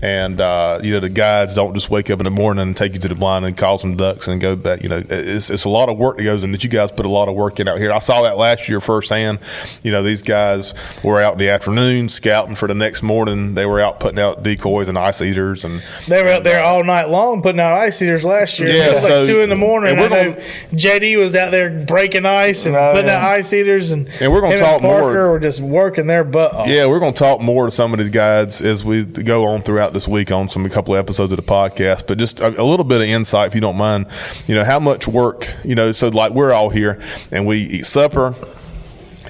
[0.02, 2.92] And uh, you know the guides don't just wake up in the morning and take
[2.92, 4.82] you to the blind and call some ducks and go back.
[4.82, 6.50] You know it's, it's a lot of work that goes in.
[6.50, 7.92] That you guys put a lot of work in out here.
[7.92, 9.38] I saw that last year firsthand.
[9.84, 13.54] You know these guys were out in the afternoon scouting for the next morning.
[13.54, 16.82] They were out putting out decoys and ice eaters and They were out there all
[16.82, 18.70] night long putting out ice eaters last year.
[18.70, 19.92] Yeah, it was so- like two in the morning.
[19.92, 23.06] and And we're I know gonna- JD was out there breaking ice and Oh, putting
[23.06, 23.18] yeah.
[23.18, 26.24] out ice eaters, and And we're gonna him talk more- Parker Were just working their
[26.24, 26.66] butt off.
[26.66, 29.62] Yeah, we're going to talk more to some of these guides as we go on
[29.62, 32.06] throughout this week on some a couple of episodes of the podcast.
[32.06, 34.06] But just a, a little bit of insight, if you don't mind.
[34.46, 35.48] You know how much work.
[35.64, 37.00] You know, so like we're all here
[37.30, 38.34] and we eat supper.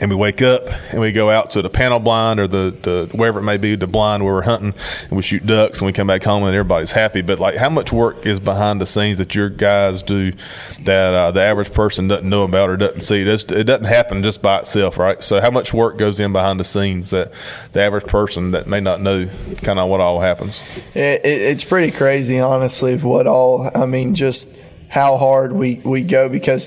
[0.03, 3.17] And we wake up and we go out to the panel blind or the, the
[3.17, 5.93] wherever it may be, the blind where we're hunting, and we shoot ducks and we
[5.93, 7.23] come back home and everybody's happy.
[7.23, 10.33] But like, how much work is behind the scenes that your guys do
[10.81, 13.21] that uh, the average person doesn't know about or doesn't see?
[13.21, 15.23] It doesn't happen just by itself, right?
[15.23, 17.31] So, how much work goes in behind the scenes that
[17.73, 20.61] the average person that may not know kind of what all happens?
[20.95, 23.71] It, it, it's pretty crazy, honestly, what all.
[23.73, 24.49] I mean, just
[24.89, 26.67] how hard we, we go because,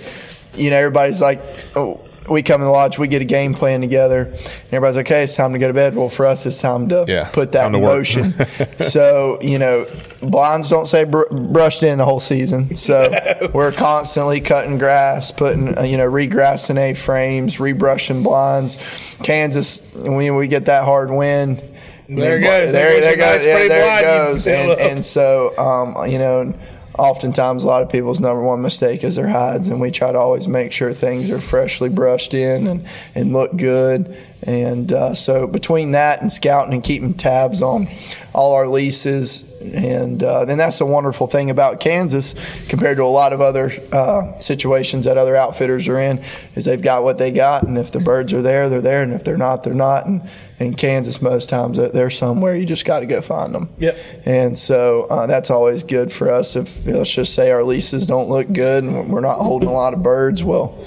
[0.55, 1.41] you know, everybody's like,
[1.75, 4.39] oh, we come in the lodge, we get a game plan together, and
[4.71, 5.95] everybody's like, okay, it's time to go to bed.
[5.95, 8.31] Well, for us, it's time to Yeah, put that in motion.
[8.79, 9.85] so, you know,
[10.21, 12.75] blinds don't say br- brushed in the whole season.
[12.75, 13.11] So
[13.53, 18.75] we're constantly cutting grass, putting, uh, you know, regrassing A frames, rebrushing blinds.
[19.23, 21.61] Kansas, when we get that hard wind,
[22.07, 22.71] There it goes.
[22.71, 23.43] There, there, There goes goes.
[23.43, 24.47] the nice Yeah, there it goes.
[24.47, 26.53] And, and so, um, you know,
[26.97, 30.17] oftentimes a lot of people's number one mistake is their hides, and we try to
[30.17, 34.17] always make sure things are freshly brushed in and, and look good.
[34.43, 37.87] And uh, so, between that and scouting and keeping tabs on
[38.33, 42.35] all our leases, and uh, then that's a wonderful thing about Kansas
[42.67, 46.23] compared to a lot of other uh, situations that other outfitters are in
[46.55, 49.13] is they've got what they got, and if the birds are there, they're there, and
[49.13, 50.05] if they're not, they're not.
[50.05, 50.21] And
[50.59, 52.55] in Kansas, most times they're- somewhere.
[52.55, 53.69] You just got to go find them.
[53.79, 53.97] Yep.
[54.25, 56.55] And so uh, that's always good for us.
[56.55, 59.93] If let's just say our leases don't look good and we're not holding a lot
[59.93, 60.77] of birds, well,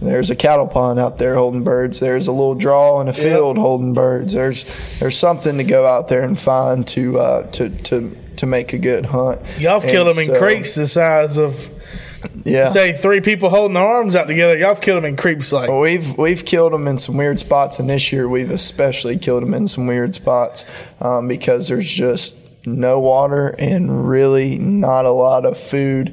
[0.00, 2.00] there's a cattle pond out there holding birds.
[2.00, 4.32] There's a little draw in a field holding birds.
[4.34, 4.64] There's
[5.00, 8.78] there's something to go out there and find to uh, to to to make a
[8.78, 9.40] good hunt.
[9.58, 11.68] Y'all killed them in creeks the size of
[12.44, 12.68] Yeah.
[12.68, 14.56] say three people holding their arms out together.
[14.58, 17.38] Y'all have killed them in creeks like Well, We've we've killed them in some weird
[17.38, 20.64] spots, and this year we've especially killed them in some weird spots
[21.00, 26.12] um, because there's just no water and really not a lot of food,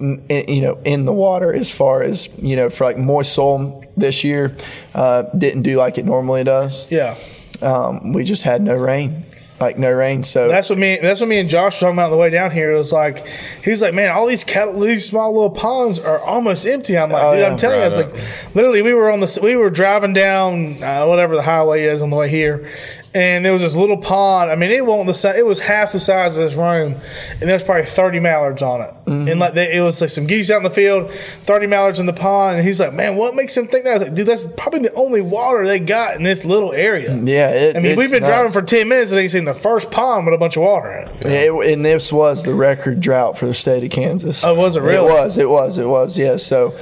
[0.00, 3.84] in, you know, in the water as far as you know for like moist soil
[3.96, 4.56] this year
[4.94, 6.90] uh, didn't do like it normally does.
[6.90, 7.16] yeah.
[7.62, 9.22] Um, we just had no rain,
[9.60, 10.22] like no rain.
[10.24, 10.98] So That's what me.
[11.00, 12.72] That's what me and Josh were talking about on the way down here.
[12.72, 13.26] It was like
[13.62, 17.10] he was like, "Man, all these cattle, these small little ponds are almost empty." I'm
[17.10, 17.48] like, Oh, "Dude, yeah.
[17.48, 20.12] I'm telling you, I was Right like, literally, we were on the, we were driving
[20.12, 22.68] down uh, whatever the highway is on the way here,
[23.14, 24.50] and there was this little pond.
[24.50, 25.36] I mean, it wasn't the size.
[25.36, 26.96] It was half the size of this room,
[27.30, 28.90] and there was probably 30 mallards on it.
[29.06, 29.28] Mm-hmm.
[29.28, 32.06] And like they, it was like some geese out in the field, 30 mallards in
[32.06, 34.26] the pond, and he's like, "Man, what makes him think that?" I was like, "Dude,
[34.26, 37.96] that's probably the only water they got in this little area." yeah, it, I mean,
[37.96, 40.56] we've been driving for 10 minutes and ain't seen the first pond with a bunch
[40.56, 41.26] of water in it.
[41.26, 44.44] It, and this was the record drought for the state of Kansas.
[44.44, 45.06] Oh, was it really?
[45.06, 45.38] It was.
[45.38, 45.78] It was.
[45.78, 46.18] It was.
[46.18, 46.44] Yes.
[46.44, 46.76] So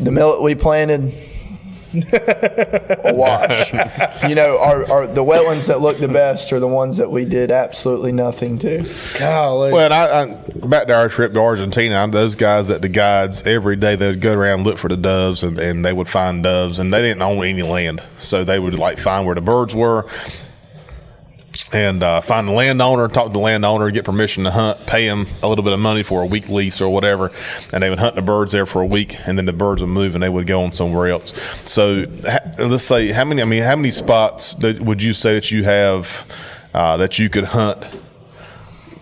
[0.00, 1.12] the millet we planted,
[2.12, 3.72] a wash.
[4.28, 7.24] you know, our, our the wetlands that look the best are the ones that we
[7.24, 8.88] did absolutely nothing to.
[9.18, 9.72] Golly.
[9.72, 12.08] Well, and I, I back to our trip to Argentina.
[12.08, 15.42] Those guys at the guides every day they'd go around and look for the doves,
[15.42, 18.74] and, and they would find doves, and they didn't own any land, so they would
[18.74, 20.06] like find where the birds were,
[21.72, 25.26] and uh, find the landowner, talk to the landowner, get permission to hunt, pay him
[25.42, 27.32] a little bit of money for a week lease or whatever,
[27.72, 29.88] and they would hunt the birds there for a week, and then the birds would
[29.88, 31.32] move and they would go on somewhere else.
[31.68, 32.04] So
[32.58, 33.42] let's say how many?
[33.42, 36.24] I mean, how many spots that would you say that you have
[36.72, 37.84] uh, that you could hunt?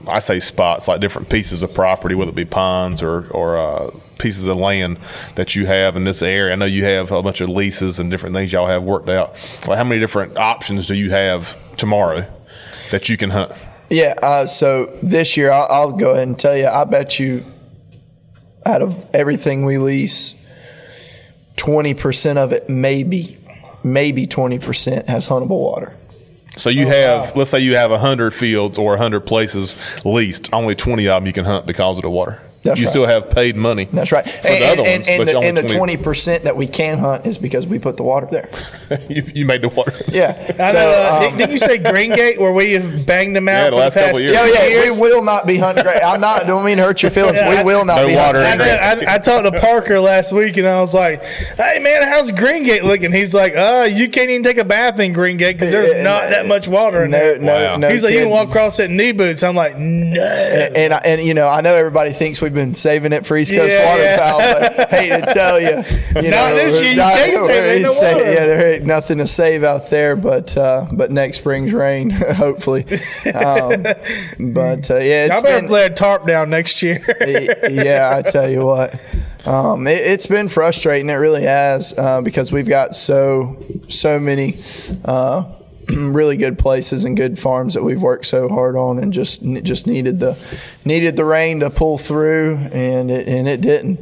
[0.07, 3.91] I say spots like different pieces of property, whether it be ponds or or uh,
[4.19, 4.99] pieces of land
[5.35, 6.53] that you have in this area.
[6.53, 9.33] I know you have a bunch of leases and different things y'all have worked out.
[9.67, 12.27] Like how many different options do you have tomorrow
[12.95, 13.53] that you can hunt?
[13.91, 14.15] Yeah.
[14.23, 16.69] Uh, so this year, I'll, I'll go ahead and tell you.
[16.69, 17.45] I bet you,
[18.65, 20.37] out of everything we lease,
[21.57, 23.37] twenty percent of it, maybe,
[23.83, 25.97] maybe twenty percent has huntable water.
[26.57, 30.55] So Oh, you have, let's say you have hundred fields or hundred places leased.
[30.55, 32.41] Only twenty of them you can hunt because of the water.
[32.65, 32.91] That's you right.
[32.91, 33.85] still have paid money.
[33.85, 34.29] That's right.
[34.29, 36.67] For and, the other and, ones, and, but the, and the twenty percent that we
[36.67, 38.49] can hunt is because we put the water there.
[39.09, 39.93] you, you made the water.
[40.09, 40.31] Yeah.
[40.59, 43.49] I So, know, uh, um, didn't- didn't you say Greengate where we have banged them
[43.49, 44.33] out Yeah, the for last the past couple years.
[44.33, 44.95] Yeah, yeah, years?
[44.95, 45.85] we will not be hunting.
[45.85, 46.03] Great.
[46.03, 46.47] I'm not.
[46.47, 47.37] Don't mean to hurt your feelings.
[47.39, 48.67] Yeah, we I- will not No be water hunting.
[48.67, 51.81] in I, know, I, I talked to Parker last week and I was like, "Hey
[51.81, 55.53] man, how's Greengate looking?" He's like, "Uh, you can't even take a bath in Greengate
[55.55, 57.77] because there's not that much water in No, there." no, Wow.
[57.77, 57.91] no.
[57.91, 60.99] He's like, "You can walk across it in knee boots." I'm like, "No." And I,
[61.05, 63.97] and you know, I know everybody thinks we've been saving it for East Coast Yeah,
[63.97, 64.33] yeah.
[64.37, 65.69] waterfowl, but hate to tell you,
[66.23, 68.33] you Not know, this year, you not- can't save it, no it's sa- water.
[68.33, 72.85] Yeah, there ain't nothing to save out there, but uh, but next spring's rain, hopefully.
[73.35, 73.83] Um,
[74.53, 77.05] but uh, yeah, it's Y'all better been, lay a tarp down next year.
[77.71, 78.99] yeah, I tell you what,
[79.47, 81.11] um, it, it's been frustrating.
[81.11, 83.57] It really has uh, because we've got so
[83.89, 84.59] so many
[85.05, 85.45] uh,
[85.91, 89.87] really good places and good farms that we've worked so hard on, and just just
[89.87, 90.37] needed the
[90.85, 94.01] needed the rain to pull through, and it and it didn't.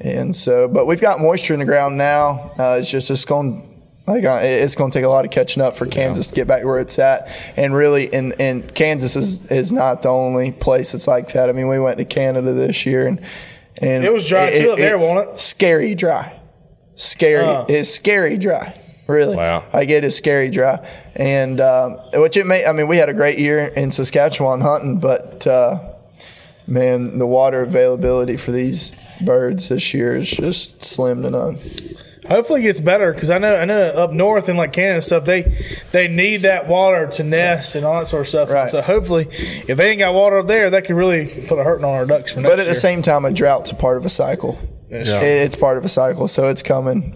[0.00, 2.52] And so, but we've got moisture in the ground now.
[2.58, 3.70] Uh, it's just it's going.
[4.06, 6.46] Like uh, it's going to take a lot of catching up for Kansas to get
[6.46, 10.92] back where it's at, and really, and, and Kansas is, is not the only place
[10.92, 11.48] that's like that.
[11.48, 13.18] I mean, we went to Canada this year, and
[13.80, 15.40] and It was dry, too, up there, wasn't it?
[15.40, 16.38] Scary dry,
[16.96, 17.46] scary.
[17.46, 17.64] Uh.
[17.66, 18.78] It's scary dry.
[19.06, 19.64] Really, Wow.
[19.72, 22.64] I get it scary dry, and um, which it may.
[22.64, 25.78] I mean, we had a great year in Saskatchewan hunting, but uh,
[26.66, 31.58] man, the water availability for these birds this year is just slim to none.
[32.28, 35.04] Hopefully, it gets better because I know I know up north in like Canada and
[35.04, 35.42] stuff they
[35.92, 38.50] they need that water to nest and all that sort of stuff.
[38.50, 38.70] Right.
[38.70, 41.84] So hopefully, if they ain't got water up there, that could really put a hurting
[41.84, 44.06] on our ducks for next But at the same time, a drought's a part of
[44.06, 44.58] a cycle.
[44.90, 45.20] Yeah.
[45.20, 47.12] It's part of a cycle, so it's coming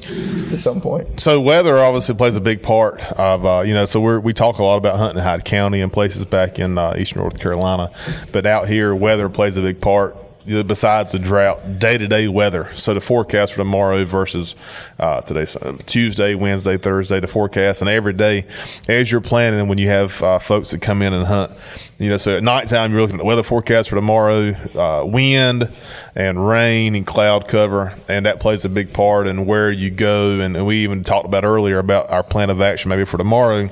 [0.52, 1.20] at some point.
[1.20, 3.85] So weather obviously plays a big part of uh, you know.
[3.85, 6.78] So we we talk a lot about hunting in Hyde County and places back in
[6.78, 7.90] uh, eastern North Carolina,
[8.33, 10.16] but out here weather plays a big part.
[10.48, 12.74] Besides the drought, day to day weather.
[12.74, 14.56] So the forecast for tomorrow versus
[14.98, 18.46] uh, today's uh, Tuesday, Wednesday, Thursday, the forecast, and every day
[18.88, 19.68] as you're planning.
[19.68, 21.52] When you have uh, folks that come in and hunt,
[21.98, 25.70] you know, so at nighttime you're looking at the weather forecast for tomorrow, uh, wind
[26.14, 30.40] and rain and cloud cover, and that plays a big part in where you go.
[30.40, 33.68] And we even talked about earlier about our plan of action maybe for tomorrow.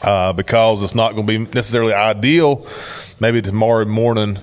[0.00, 2.64] Uh, because it's not going to be necessarily ideal,
[3.18, 4.38] maybe tomorrow morning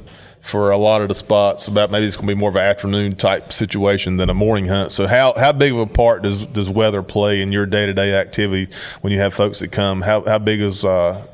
[0.45, 1.67] for a lot of the spots.
[1.67, 4.67] About maybe it's going to be more of an afternoon type situation than a morning
[4.67, 4.91] hunt.
[4.91, 7.93] So how how big of a part does does weather play in your day to
[7.93, 10.01] day activity when you have folks that come?
[10.01, 11.25] How how big is uh,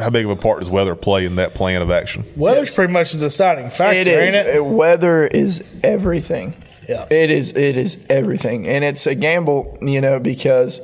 [0.00, 2.24] how big of a part does weather play in that plan of action?
[2.36, 4.34] Weather's pretty much the deciding factor, It is.
[4.34, 4.58] ain't it?
[4.60, 6.54] Uh, Weather is everything.
[6.88, 7.06] Yeah.
[7.10, 7.52] It is.
[7.52, 10.80] It is everything, and it's a gamble, you know, because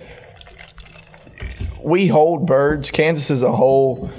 [1.82, 2.90] we hold birds.
[2.90, 4.10] Kansas as a whole.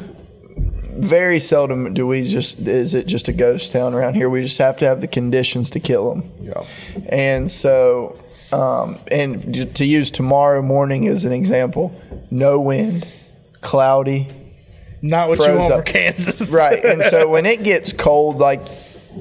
[0.97, 4.29] Very seldom do we just is it just a ghost town around here.
[4.29, 6.31] We just have to have the conditions to kill them.
[6.41, 6.63] Yeah.
[7.09, 8.17] And so,
[8.51, 11.99] um, and to use tomorrow morning as an example,
[12.31, 13.07] no wind,
[13.61, 14.27] cloudy,
[15.01, 15.85] Not what you want up.
[15.87, 16.51] for Kansas.
[16.53, 16.83] right.
[16.83, 18.61] And so when it gets cold, like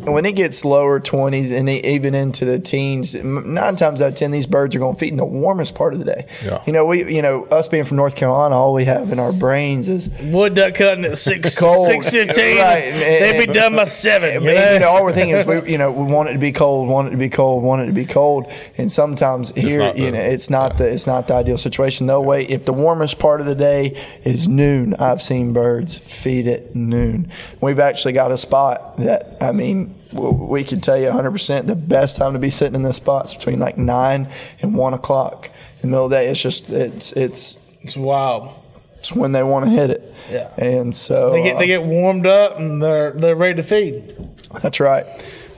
[0.04, 4.14] when it gets lower 20s and e- even into the teens, nine times out of
[4.14, 6.26] 10, these birds are going to feed in the warmest part of the day.
[6.44, 6.62] Yeah.
[6.66, 9.32] You know, we, you know, us being from North Carolina, all we have in our
[9.32, 11.86] brains is Wood duck cutting at six Cold.
[11.86, 12.58] six fifteen.
[12.58, 14.42] Right, and- They'd be and- done by seven.
[14.42, 14.72] You know?
[14.72, 16.88] you know, all we're thinking is we, you know, we want it to be cold,
[16.88, 20.10] want it to be cold, want it to be cold, and sometimes here, not you
[20.10, 22.06] know, it's not the it's not the ideal situation.
[22.06, 24.94] They'll wait if the warmest part of the day is noon.
[24.94, 27.30] I've seen birds feed at noon.
[27.60, 31.66] We've actually got a spot that I mean, w- we can tell you 100 percent
[31.66, 34.28] the best time to be sitting in this spot is between like nine
[34.62, 36.26] and one o'clock in the middle of the day.
[36.28, 38.50] It's just it's it's it's wild.
[38.98, 40.14] it's when they want to hit it.
[40.30, 40.52] Yeah.
[40.58, 44.14] and so They get uh, they get warmed up and they're they're ready to feed.
[44.62, 45.06] That's right.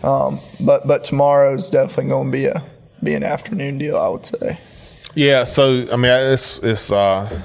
[0.03, 2.63] Um, but but tomorrow's definitely going to be a
[3.03, 3.97] be an afternoon deal.
[3.97, 4.59] I would say.
[5.15, 6.93] Yeah, so I mean, it's it's.
[6.93, 7.43] Uh,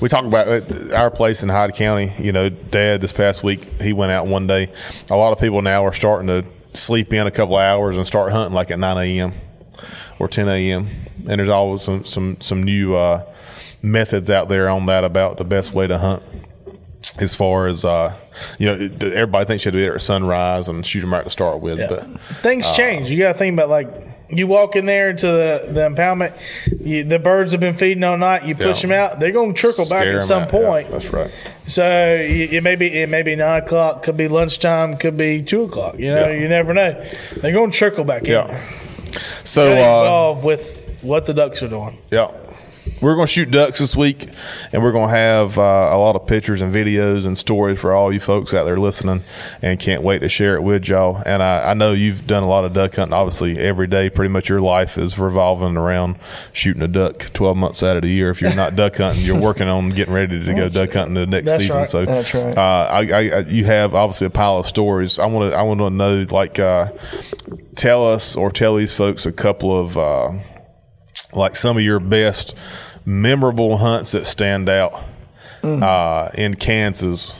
[0.00, 2.12] we talk about our place in Hyde County.
[2.18, 4.72] You know, Dad this past week he went out one day.
[5.10, 8.06] A lot of people now are starting to sleep in a couple of hours and
[8.06, 9.32] start hunting like at nine a.m.
[10.18, 10.88] or ten a.m.
[11.28, 13.32] And there's always some some some new uh,
[13.82, 16.22] methods out there on that about the best way to hunt.
[17.18, 18.14] As far as uh,
[18.58, 18.74] you know,
[19.12, 21.60] everybody thinks you have to be there at sunrise and shoot them right to start
[21.60, 21.78] with.
[21.78, 21.88] Yeah.
[21.88, 23.10] But Things change.
[23.10, 23.90] You got to think about like
[24.32, 26.32] you walk in there to the, the impoundment,
[26.84, 28.44] you, the birds have been feeding all night.
[28.44, 28.88] You push Yeah.
[28.88, 30.52] them out, they're going to trickle back at some out.
[30.52, 30.90] Yeah, point.
[30.90, 31.30] that's right.
[31.66, 35.42] So it, it may be it may be nine o'clock, could be lunchtime, could be
[35.42, 35.98] two o'clock.
[35.98, 36.40] You know, Yeah.
[36.40, 36.92] you never know.
[37.36, 38.30] They're going to trickle back in.
[38.32, 38.60] Yeah.
[39.44, 41.98] So uh, involved with what the ducks are doing.
[42.10, 42.30] Yeah.
[43.00, 44.28] We're going to shoot ducks this week,
[44.72, 47.94] and we're going to have uh, a lot of pictures and videos and stories for
[47.94, 49.24] all you folks out there listening,
[49.62, 51.22] and can't wait to share it with y'all.
[51.24, 53.14] And I, I know you've done a lot of duck hunting.
[53.14, 56.16] Obviously, every day, pretty much your life is revolving around
[56.52, 58.30] shooting a duck 12 months out of the year.
[58.30, 61.26] If you're not duck hunting, you're working on getting ready to go duck hunting the
[61.26, 61.78] next That's season.
[61.78, 61.88] right.
[61.88, 62.58] So That's right.
[62.58, 65.18] Uh, I, I, I, you have obviously a pile of stories.
[65.18, 66.90] I want to, I want to know, like, uh,
[67.76, 69.96] tell us or tell these folks a couple of.
[69.96, 70.32] Uh,
[71.32, 72.56] like some of your best
[73.04, 75.00] memorable hunts that stand out
[75.62, 77.34] uh, in Kansas.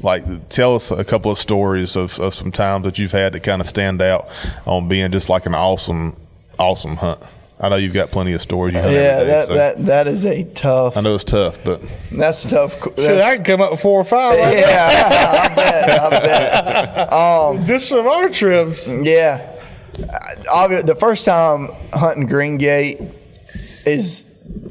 [0.00, 3.40] Like, tell us a couple of stories of, of some times that you've had to
[3.40, 4.28] kind of stand out
[4.66, 6.16] on being just like an awesome,
[6.58, 7.22] awesome hunt.
[7.58, 8.74] I know you've got plenty of stories.
[8.74, 10.98] You hunt Yeah, every day, that, so that that is a tough.
[10.98, 11.80] I know it's tough, but
[12.12, 12.74] That's a tough.
[12.96, 16.00] Shit, I can come up with four or five right yeah, I bet.
[16.00, 17.10] I bet.
[17.10, 18.88] now, just from our trips.
[18.88, 19.54] Yeah.
[20.52, 23.00] Obvi- the first time hunting Green Gate
[23.86, 24.26] is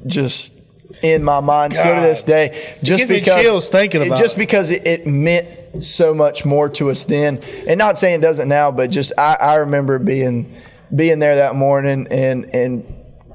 [0.06, 0.54] just
[1.02, 2.76] in my mind still to this day.
[2.84, 4.40] Just gives me because chills thinking it- about just it.
[4.40, 8.48] because it, it meant so much more to us then, and not saying it doesn't
[8.48, 10.56] now, but just I, I remember being
[10.96, 12.86] being there that morning and and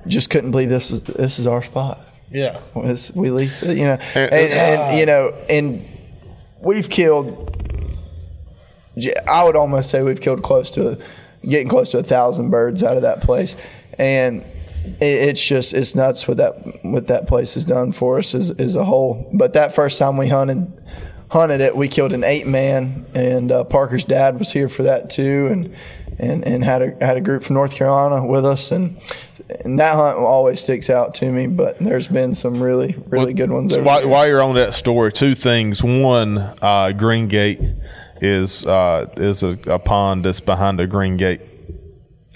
[0.07, 1.99] just couldn't believe this is this is our spot.
[2.31, 2.61] Yeah.
[2.77, 5.85] It's, we lease it, you know, and, And- and, you know, and
[6.61, 7.49] we've killed.
[9.29, 10.99] I would almost say we've killed close to,
[11.49, 13.57] getting close to a thousand birds out of that place,
[13.99, 14.45] and
[14.85, 18.51] it, it's just it's nuts what that what that place has done for us as,
[18.53, 19.31] as a whole.
[19.33, 20.73] But that first time we hunted
[21.31, 25.11] hunted it, we killed an eight man, and uh, Parker's dad was here for that
[25.11, 25.77] too, and
[26.19, 29.01] and and had a had a group from North Carolina with us, and
[29.65, 31.47] and that hunt always sticks out to me.
[31.47, 33.75] But there's been some really really good ones.
[33.75, 35.83] So while, while you're on that story, two things.
[35.83, 37.61] One, uh, Green Gate
[38.21, 41.41] is uh, is a, a pond that's behind a Green Gate.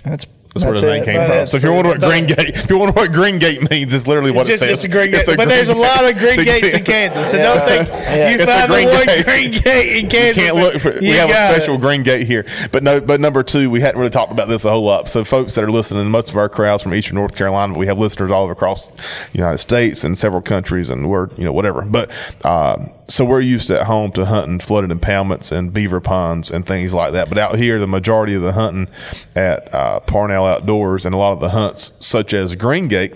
[0.04, 1.04] That's That's, where the name it.
[1.04, 1.46] came But from.
[1.48, 3.92] So if you're pretty- wondering what Green Gate, if you're wondering what Green Gate means,
[3.92, 4.76] it's literally what Just, it says.
[4.76, 5.36] just a green It's gate.
[5.36, 7.30] But there's a lot of green gates in Kansas.
[7.32, 8.28] So don't think Yeah.
[8.30, 9.24] you It's a found the green one gate.
[9.24, 10.36] green gate in Kansas.
[10.36, 10.92] You can't look for.
[11.00, 11.80] We have a special it.
[11.80, 13.00] green gate here, but no.
[13.00, 15.08] But number two, we hadn't really talked about this a whole lot.
[15.08, 17.86] So, folks that are listening, most of our crowds from Eastern North Carolina, but we
[17.88, 21.82] have listeners all across the United States and several countries, and we're you know whatever.
[21.82, 22.12] But
[22.44, 22.76] uh,
[23.08, 27.12] so we're used at home to hunting flooded impoundments and beaver ponds and things like
[27.12, 27.28] that.
[27.28, 28.88] But out here, the majority of the hunting
[29.36, 33.14] at uh, Parnell Outdoors and a lot of the hunts, such as Green Gate,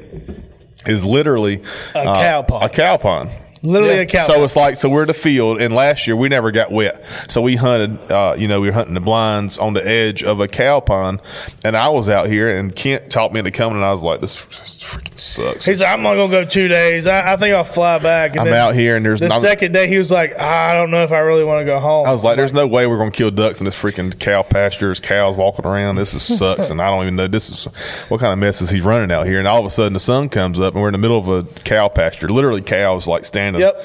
[0.87, 1.63] is literally
[1.95, 2.65] A uh, cow pond.
[2.65, 3.31] A cow pond.
[3.63, 4.01] Literally Yeah.
[4.03, 4.27] a cow.
[4.27, 7.05] So it's like so we're at the field, and last year we never got wet.
[7.29, 10.41] So we hunted, uh, you know, we were hunting the blinds on the edge of
[10.41, 11.21] a cow pond,
[11.65, 14.21] and I was out here, and Kent taught me into coming, and I was like,
[14.21, 15.65] this, this freaking sucks.
[15.65, 17.07] He's like, I'm not gonna go two days.
[17.07, 18.33] I, I think I'll fly back.
[18.37, 19.89] And I'm out here, and there's the I'm- second day.
[19.89, 22.07] He was like, I don't know if I really want to go home.
[22.07, 24.87] I was like, "There's no way we're gonna kill ducks in this freaking cow pasture.
[24.87, 25.97] There's cows walking around.
[25.97, 27.65] This is sucks, and I don't even know this is
[28.09, 30.01] what kind of mess is he running out here." And all of a sudden, the
[30.01, 32.29] sun comes up, and we're in the middle of a cow pasture.
[32.29, 33.85] Literally, cows like standing Yep.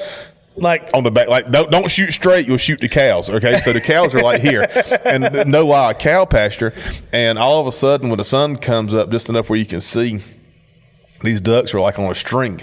[0.56, 1.28] Like on the back.
[1.28, 2.48] Like, don't don't shoot straight.
[2.48, 3.30] You'll shoot the cows.
[3.30, 4.68] Okay, so the cows are like here,
[5.06, 6.74] and no lie, cow pasture.
[7.12, 9.82] And all of a sudden, when the sun comes up just enough where you can
[9.82, 10.20] see,
[11.22, 12.62] these ducks are like on a string,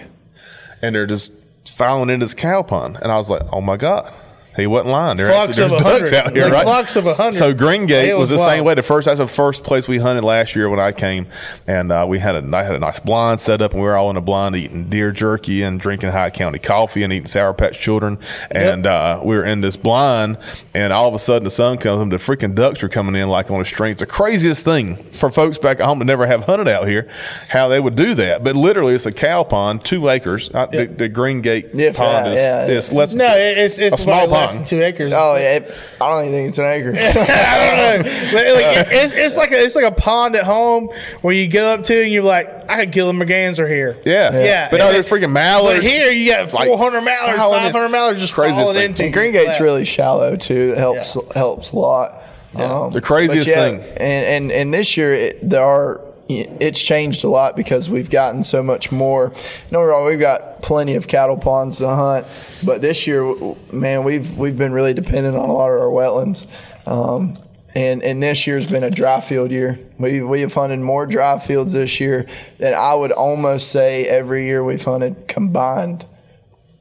[0.80, 1.32] and they're just
[1.66, 2.96] filing into this cow pond.
[3.02, 4.12] And I was like, "Oh my god."
[4.56, 5.16] He wasn't lying.
[5.16, 6.62] There Flocks actually, of ducks out here, Like right?
[6.64, 7.32] flocks of a hundred.
[7.32, 8.74] So Green Gate was, was the same way.
[8.74, 11.26] The first that's the first place we hunted last year when I came,
[11.66, 13.96] and uh, we had a I had a nice blind set up, and we were
[13.96, 17.54] all in a blind eating deer jerky and drinking High County coffee and eating Sour
[17.54, 18.18] Patch Children,
[18.50, 20.36] and uh, we were in this blind,
[20.74, 23.28] and all of a sudden the sun comes up, the freaking ducks are coming in
[23.28, 23.92] like on a string.
[23.92, 27.08] It's the craziest thing for folks back at home that never have hunted out here,
[27.48, 28.42] how they would do that.
[28.42, 30.50] But literally, it's a cow pond, two acres.
[30.52, 33.98] Uh, the, the Green Gate If pond is yeah, it's less no, it's it's a
[33.98, 35.12] small probably less than two acres.
[35.14, 36.90] Oh yeah, it, I don't even think it's an acre.
[36.96, 38.10] I don't know.
[38.32, 40.90] But, like, it- it's, it's like a, it's like a pond at home
[41.22, 43.96] where you go up to and you're like, I could kill a merganser here.
[44.04, 44.42] Yeah.
[44.42, 44.68] yeah.
[44.70, 45.80] But no, And there's then- freaking mallards.
[45.80, 48.84] But here you got Like, 400 mallards, 500 mallards just crazy falling thing.
[48.90, 49.04] into.
[49.04, 49.12] And.
[49.12, 50.70] Green Gate's really shallow too.
[50.70, 52.22] That helps helps a lot.
[52.54, 53.74] Um, The craziest yeah, thing.
[53.80, 56.00] And, and and this year it, there are
[56.38, 59.32] it's changed a lot because we've gotten so much more.
[59.70, 62.26] No, we've got plenty of cattle ponds to hunt,
[62.64, 63.34] but this year,
[63.72, 66.46] man, we've we've been really dependent on a lot of our wetlands.
[66.86, 67.36] Um,
[67.74, 69.78] and, and this year's been a dry field year.
[69.96, 72.26] We, we have hunted more dry fields this year
[72.58, 76.04] than I would almost say every year we've hunted combined.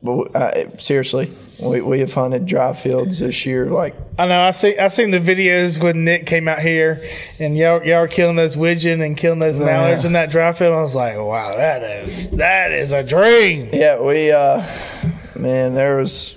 [0.01, 1.31] But, uh, seriously,
[1.62, 3.65] we, we have hunted dry fields this year.
[3.65, 4.39] Like, I know.
[4.39, 4.78] I see.
[4.78, 7.06] I seen the videos when Nick came out here,
[7.38, 10.74] and y'all, y'all were killing those widgeon and killing those mallards in that dry field.
[10.74, 13.69] I was like, wow, that is that is a dream.
[13.74, 14.65] yeah, we, uh,
[15.36, 16.36] man, there was,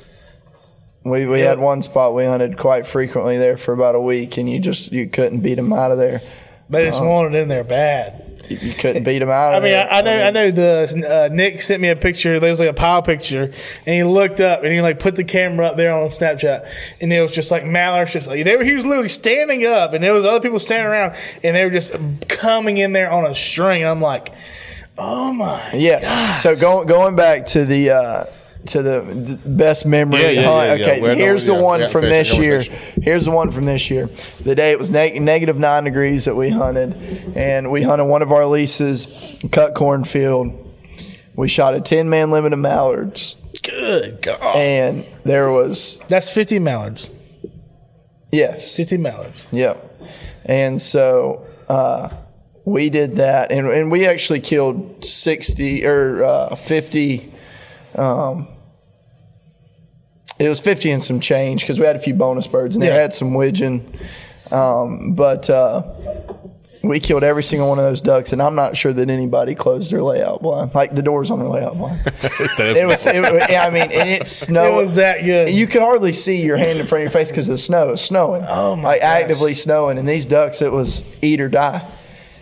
[1.04, 4.50] we, we had one spot we hunted quite frequently there for about a week, and
[4.50, 6.20] you just, you couldn't beat them out of there.
[6.68, 8.31] They just wanted in there bad.
[8.48, 9.74] You, couldn't beat him out I of mean.
[9.74, 10.50] I, I know, I know.
[10.50, 12.38] The uh, Nick sent me a picture.
[12.40, 13.52] There was like a pile picture,
[13.86, 16.68] and he looked up and he like put the camera up there on Snapchat,
[17.00, 18.64] and it was just like mallards, just like they were.
[18.64, 21.70] He was literally standing up, and there was other people standing around, and they were
[21.70, 21.92] just
[22.28, 23.82] coming in there on a string.
[23.82, 24.32] And I'm like,
[24.98, 26.36] oh my, Yeah.
[26.36, 28.24] So going going back to the uh,
[28.66, 30.20] to the, the best memory.
[30.22, 30.66] Yeah, yeah, hunt.
[30.66, 30.82] yeah, yeah.
[30.92, 32.62] Okay, Well, no, here's yeah, the one yeah, from this year.
[32.62, 34.08] Here's the one from this year.
[34.44, 36.94] The day it was neg- negative nine degrees that we hunted,
[37.36, 40.58] and we hunted one of our leases, cut cornfield.
[41.34, 46.58] We shot a ten man limit of mallards, good god, and there was that's 50
[46.58, 47.08] mallards,
[48.30, 49.46] yes, 50 mallards.
[49.50, 49.88] Yep.
[50.44, 52.10] And so uh,
[52.64, 57.32] we did that, and, and we actually killed 60 or uh, 50.
[57.94, 58.48] Um,
[60.44, 62.88] it was 50 and some change because we had a few bonus birds and they
[62.88, 62.96] Yeah.
[62.96, 63.86] had some widgeon.
[64.50, 65.82] Um, but uh,
[66.82, 69.92] we killed every single one of those ducks, and I'm not sure that anybody closed
[69.92, 72.00] their layout blind, like the doors on their layout blind.
[72.06, 74.78] it was, it, I mean, and it's snow.
[74.78, 75.54] It was that good.
[75.54, 78.00] You could hardly see your hand in front of your face because the snow is
[78.00, 78.42] snowing.
[78.48, 79.22] Oh, my Like gosh.
[79.22, 81.86] actively snowing, and these ducks, it was eat or die.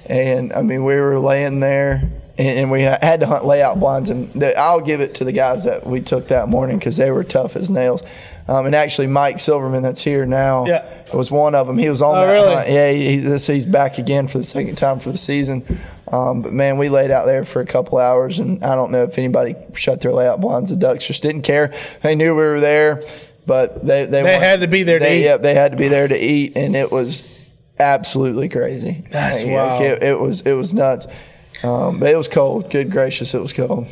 [0.07, 2.11] And I mean, we were laying there,
[2.41, 4.11] and, we had to hunt layout blinds.
[4.11, 7.11] And the, I'll give it to the guys that we took that morning because they
[7.11, 8.03] were tough as nails.
[8.49, 10.85] Um, and actually, Mike Silverman, that's here now, Yeah.
[11.15, 11.79] was one of them.
[11.79, 12.55] He was on Oh, that really?
[12.55, 12.69] hunt.
[12.69, 15.63] Yeah, he, this, he's back again for the second time for the season.
[16.09, 19.05] Um, but man, we laid out there for a couple hours, and I don't know
[19.05, 20.71] if anybody shut their layout blinds.
[20.71, 21.73] The ducks just didn't care.
[22.03, 23.05] They knew we were there,
[23.47, 25.25] but they they, They had to be there to they, eat.
[25.25, 27.23] Yep, they had to be there to eat, and it was
[27.79, 29.05] absolutely crazy.
[29.11, 29.83] That's Like, wild.
[29.83, 31.07] It, it was it was nuts.
[31.63, 32.71] Um, but it was cold.
[32.71, 33.87] Good gracious, it was cold.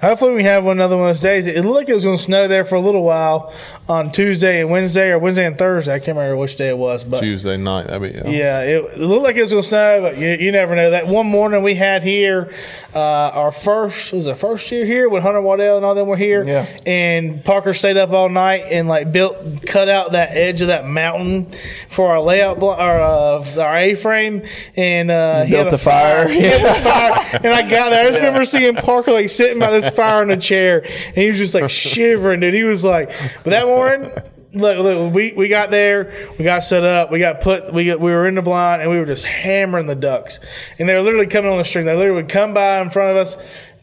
[0.00, 1.46] Hopefully, we have another one of those days.
[1.46, 3.52] It looked like it was going to snow there for a little while
[3.88, 5.92] on Tuesday and Wednesday, or Wednesday and Thursday.
[5.92, 7.90] I can't remember which day it was, but Tuesday night.
[7.90, 8.28] I mean, yeah.
[8.28, 10.90] Yeah, it, it looked like it was going to snow, but you, you never know.
[10.90, 12.54] That one morning we had here,
[12.94, 16.16] uh, our first was the first year here when Hunter Waddell and all them were
[16.16, 16.46] here.
[16.46, 16.66] Yeah.
[16.86, 20.86] And Parker stayed up all night and like built, cut out that edge of that
[20.86, 21.44] mountain
[21.88, 24.44] for our layout, blo- our uh, our A frame,
[24.76, 26.28] and uh, he Built had a the fire.
[26.28, 28.00] He had the fire, and I got there.
[28.00, 31.28] I just remember seeing Parker like sitting by this fire in a chair, and he
[31.28, 32.54] was just like shivering, dude.
[32.54, 33.10] He was like,
[33.44, 34.12] but that morning.
[34.52, 38.00] Look, look, we, we got there, we got set up, we got put, we got,
[38.00, 40.40] we were in the blind, and we were just hammering the ducks,
[40.76, 41.86] and they were literally coming on the string.
[41.86, 43.36] They literally would come by in front of us,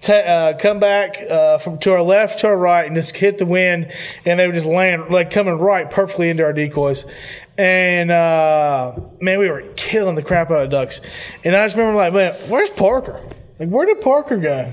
[0.10, 3.46] uh, come back uh, from to our left to our right and just hit the
[3.46, 3.94] wind,
[4.26, 7.06] and they would just land like coming right perfectly into our decoys.
[7.58, 11.00] And uh, man, we were killing the crap out of ducks.
[11.46, 13.22] And I just remember like, man, where's Parker?
[13.60, 14.72] Like, where did Parker go?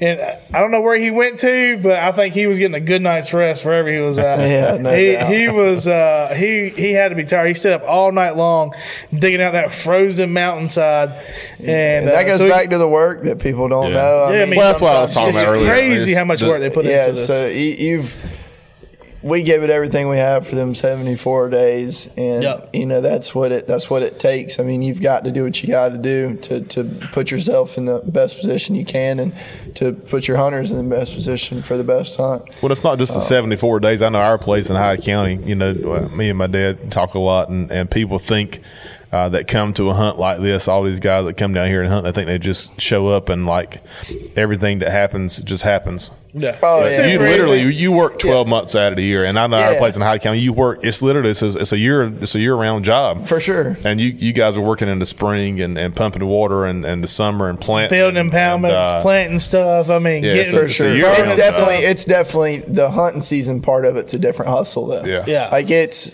[0.00, 2.80] And I don't know where he went to, but I think he was getting a
[2.80, 4.38] good night's rest wherever he was at.
[4.50, 5.32] Yeah, no he, doubt.
[5.32, 7.46] he was uh, he he had to be tired.
[7.48, 8.74] He stayed up all night long
[9.14, 11.10] digging out that frozen mountainside,
[11.60, 13.98] and, And that uh, goes so he- back to the work that people don't Yeah.
[13.98, 14.22] know.
[14.24, 15.70] I yeah, mean, mean, Well, that's what I was talking it's about earlier.
[15.70, 17.26] Crazy how much the- work they put yeah, into this.
[17.28, 18.16] so you've
[19.22, 22.70] we gave it everything we have for them 74 days and Yep.
[22.74, 25.42] you know that's what it that's what it takes i mean you've got to do
[25.44, 29.18] what you got to do to to put yourself in the best position you can
[29.18, 29.34] and
[29.74, 32.98] to put your hunters in the best position for the best hunt Well, it's not
[32.98, 34.02] just the 74 days.
[34.02, 37.14] I know our place in Hyde County, you know, uh, me and my dad talk
[37.14, 38.60] a lot, and, and people think
[39.12, 41.82] uh, that come to a hunt like this, all these guys that come down here
[41.82, 43.82] and hunt, they think they just show up and like
[44.36, 46.10] everything that happens just happens.
[46.34, 46.58] yeah.
[46.62, 47.06] Oh, yeah.
[47.06, 49.78] You literally you work 12 months out of the year, and I know our Yeah.
[49.78, 50.80] place in Hyde County, you work.
[50.82, 54.00] It's literally it's a, it's a year it's a year round job for sure And
[54.00, 57.08] you, you guys are working in the spring and, and pumping water and, and the
[57.08, 59.88] summer and planting building and, impoundments, and, uh, planting stuff.
[59.88, 60.86] I mean, yeah, getting for sure.
[60.88, 61.90] so you're it's definitely stuff.
[61.90, 65.04] it's definitely the hunting season part of it's a different hustle though.
[65.04, 65.24] Yeah.
[65.26, 65.48] Yeah.
[65.50, 66.12] Like it's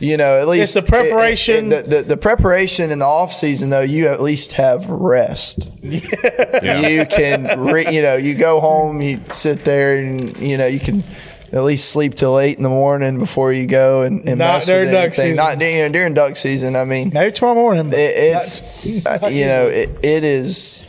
[0.00, 1.72] you know at least it's the preparation.
[1.72, 4.88] it- it- the, the, the preparation in the off season though you at least have
[4.90, 5.70] rest.
[5.82, 6.86] Yeah.
[6.86, 10.80] You can re, you know you go home you sit there and you know you
[10.80, 11.04] can.
[11.52, 14.66] At least sleep till eight in the morning before you go and, and Not mess
[14.66, 15.22] during with duck anything.
[15.24, 15.36] season.
[15.36, 16.74] Not you know, during duck season.
[16.74, 17.92] I mean, maybe tomorrow morning.
[17.92, 20.82] it, it's not uh, you know it, it is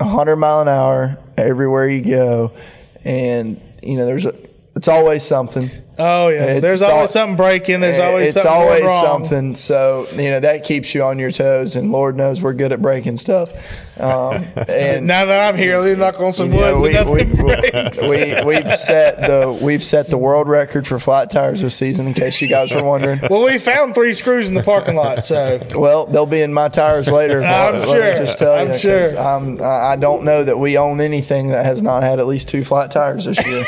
[0.00, 2.50] a hundred mile an hour everywhere you go,
[3.04, 4.34] and you know there's a
[4.76, 5.70] it's always something.
[5.98, 7.80] oh yeah, there's always something breaking.
[7.80, 8.50] There's always something.
[8.50, 9.54] it's something always something.
[9.56, 12.80] So you know that keeps you on your toes, and Lord knows we're good at
[12.80, 13.52] breaking stuff.
[14.00, 16.92] Um, and Now that I'm here, let me knock on some you wood.
[16.94, 17.34] know, we, we,
[18.08, 22.06] we, we, have set the we've set the world record for flat tires this season.
[22.06, 23.20] In case you guys were wondering.
[23.30, 26.68] well, we found three screws in the parking lot, so Well, they'll be in my
[26.68, 27.42] tires later.
[27.42, 28.16] I'm Let sure.
[28.16, 29.18] just tell I'm you, sure.
[29.18, 32.64] I'm, I don't know that we own anything that has not had at least two
[32.64, 33.64] flat tires this year.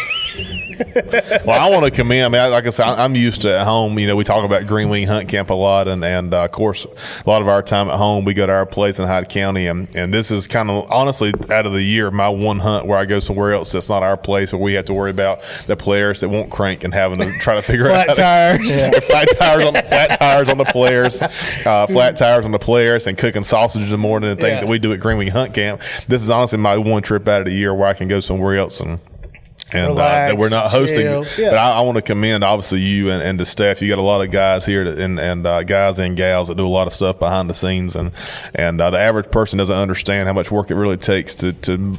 [1.44, 2.34] Well, I want to commend.
[2.34, 3.98] I mean, like I said, I'm used to at home.
[3.98, 6.52] You know, we talk about Green Wing Hunt Camp a lot, and and uh, of
[6.52, 9.28] course, a lot of our time at home, we go to our place in Hyde
[9.28, 12.86] County, and and this is kind of honestly out of the year my one hunt
[12.86, 15.42] where I go somewhere else that's not our place, where we have to worry about
[15.66, 18.80] the players that won't crank and having to try to figure flat out tires.
[19.06, 23.06] flat tires on the flat tires on the players, uh, flat tires on the players,
[23.06, 24.60] and cooking sausage in the morning and things Yeah.
[24.60, 25.80] that we do at Green Wing Hunt Camp.
[26.08, 28.56] This is honestly my one trip out of the year where I can go somewhere
[28.58, 28.98] else and.
[29.72, 31.24] And uh, that we're not hosting, chill.
[31.38, 31.50] Yeah.
[31.50, 33.80] but I, I want to commend obviously you and, and the staff.
[33.80, 36.56] You got a lot of guys here that, and and uh, guys and gals that
[36.56, 38.12] do a lot of stuff behind the scenes, and
[38.54, 41.96] and uh, the average person doesn't understand how much work it really takes to to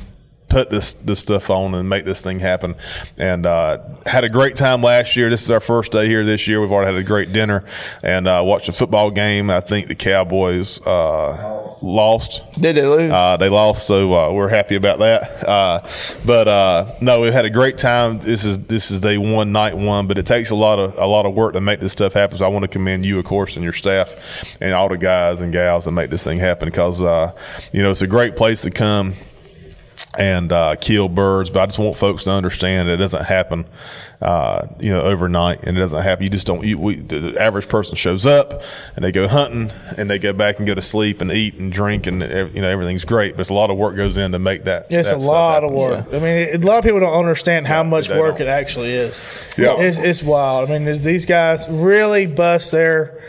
[0.54, 2.76] put this this stuff on and make this thing happen.
[3.18, 5.30] And uh, had a great time last year.
[5.30, 6.62] This is our first day here this year.
[6.62, 7.66] We've already had a great dinner
[8.04, 9.50] and uh, watched a football game.
[9.50, 12.44] I think the Cowboys uh, lost.
[12.54, 13.12] Did they lose?
[13.12, 15.50] Uh, they lost, so uh, we're happy about that.
[15.50, 15.88] Uh,
[16.26, 18.20] but uh, no, we've had a great time.
[18.20, 20.06] This is this is day one, night one.
[20.06, 22.38] But it takes a lot of a lot of work to make this stuff happen.
[22.38, 25.42] So I want to commend you, of course, and your staff, and all the guys
[25.42, 26.68] and gals that make this thing happen.
[26.68, 27.32] Because uh,
[27.72, 29.16] you know it's a great place to come
[30.18, 31.50] and uh, kill birds.
[31.50, 33.66] But I just want folks to understand it doesn't happen,
[34.22, 36.24] uh, you know, overnight, and it doesn't happen.
[36.24, 36.64] You just don't.
[36.64, 38.62] You, we, the average person shows up
[38.96, 41.72] and they go hunting and they go back and go to sleep and eat and
[41.72, 43.34] drink and you know everything's great.
[43.34, 44.88] But it's a lot of work goes in to make that.
[44.92, 46.10] It's that a lot of work.
[46.10, 48.48] So, I mean, a lot of people don't understand how much work don't.
[48.48, 49.22] it actually is.
[49.58, 49.78] Yeah.
[49.78, 50.70] It's, it's wild.
[50.70, 53.22] I mean, these guys really bust their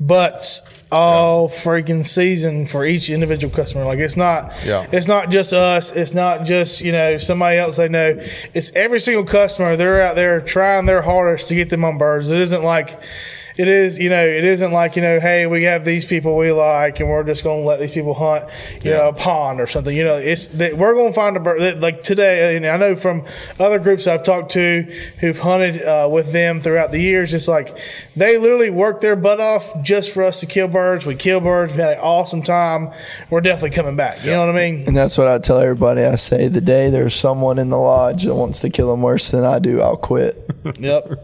[0.00, 0.62] butts
[0.92, 3.84] all freaking season for each individual customer.
[3.84, 4.86] Like it's not, Yeah.
[4.92, 5.90] it's not just us.
[5.92, 8.14] It's not just you know somebody else they know.
[8.54, 9.74] It's every single customer.
[9.76, 12.30] They're out there trying their hardest to get them on birds.
[12.30, 13.00] It isn't like.
[13.56, 16.52] It is, you know, it isn't like, you know, hey, we have these people we
[16.52, 18.48] like and we're just going to let these people hunt,
[18.82, 19.94] you know, a pond or something.
[19.94, 22.56] You know, it's that we're going to find a bird that, like today.
[22.56, 23.24] And I know from
[23.58, 24.82] other groups I've talked to
[25.20, 27.76] who've hunted uh, with them throughout the years, it's like
[28.16, 31.04] they literally work their butt off just for us to kill birds.
[31.06, 31.74] We kill birds.
[31.74, 32.90] We had an awesome time.
[33.30, 34.24] We're definitely coming back.
[34.24, 34.84] You know what I mean?
[34.86, 36.02] and that's what I tell everybody.
[36.02, 39.30] I say the day there's someone in the lodge that wants to kill them worse
[39.30, 40.38] than I do, I'll quit.
[40.78, 41.18] Yep.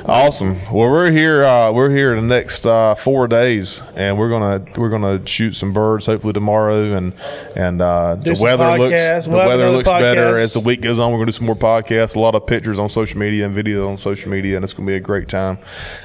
[0.05, 0.55] Awesome.
[0.65, 1.43] Well, we're here.
[1.43, 5.73] Uh, we're here the next uh, four days, and we're gonna we're gonna shoot some
[5.73, 7.13] birds hopefully tomorrow, and
[7.55, 11.11] and uh, the weather looks the We'll weather looks better as the week goes on.
[11.11, 13.87] We're gonna do some more podcasts, a lot of pictures on social media and videos
[13.87, 15.57] on social media, and it's gonna be a great time,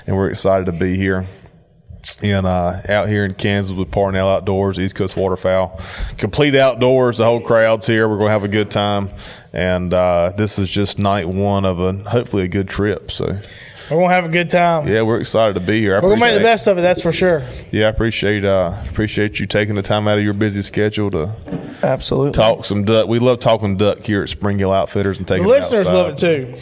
[0.07, 1.25] and we're excited to be here.
[2.23, 5.81] in uh, out here in Kansas with Parnell Outdoors, East Coast Waterfowl,
[6.19, 7.19] complete outdoors.
[7.19, 8.09] The whole crowd's here.
[8.09, 9.09] We're going to have a good time,
[9.53, 13.11] and uh, this is just night one of a hopefully a good trip.
[13.11, 13.39] So
[13.91, 14.87] We're gonna have a good time.
[14.89, 15.97] yeah, we're excited to be here.
[15.97, 16.83] I We're gonna make the best of it.
[16.83, 17.43] That's for sure.
[17.71, 21.35] Yeah, I appreciate uh, appreciate you taking the time out of your busy schedule to
[21.83, 22.33] absolutely.
[22.33, 23.09] talk some duck.
[23.09, 25.93] We love talking duck here at Spring Hill Outfitters and taking The listeners outside.
[25.93, 26.55] love it too.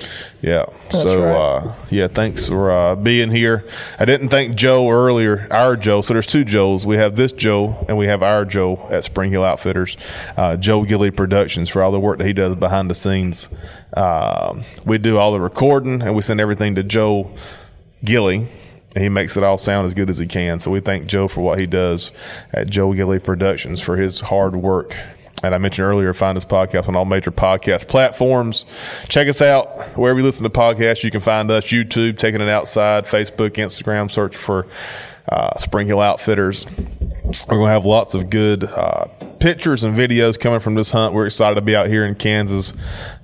[0.43, 0.67] Yeah.
[0.91, 1.37] so right.
[1.37, 3.67] uh, yeah, thanks for uh, being here.
[3.99, 5.47] I didn't thank Joe earlier.
[5.51, 6.01] Our Joe.
[6.01, 6.87] So there's two Joes.
[6.87, 9.99] We have this Joe and we have our Joe at Spring Hill Outfitters.
[10.37, 13.51] Uh, Joe Gilly Productions for all the work that he does behind the scenes.
[13.93, 17.31] Um, we do all the recording and we send everything to Joe
[18.03, 18.47] Gilly.
[18.95, 20.59] And he makes it all sound as good as he can.
[20.59, 22.11] So we thank Joe for what he does
[22.53, 24.97] at Joe Gilly Productions for his hard work.
[25.43, 28.67] And I mentioned earlier, find this podcast on all major podcast platforms.
[29.09, 31.03] Check us out wherever you listen to podcasts.
[31.03, 34.11] You can find us YouTube, Taking It Outside, Facebook, Instagram.
[34.11, 34.67] Search for
[35.29, 36.67] uh, Spring Hill Outfitters.
[37.49, 39.07] We're going to have lots of good uh,
[39.39, 41.15] pictures and videos coming from this hunt.
[41.15, 42.75] We're excited to be out here in Kansas,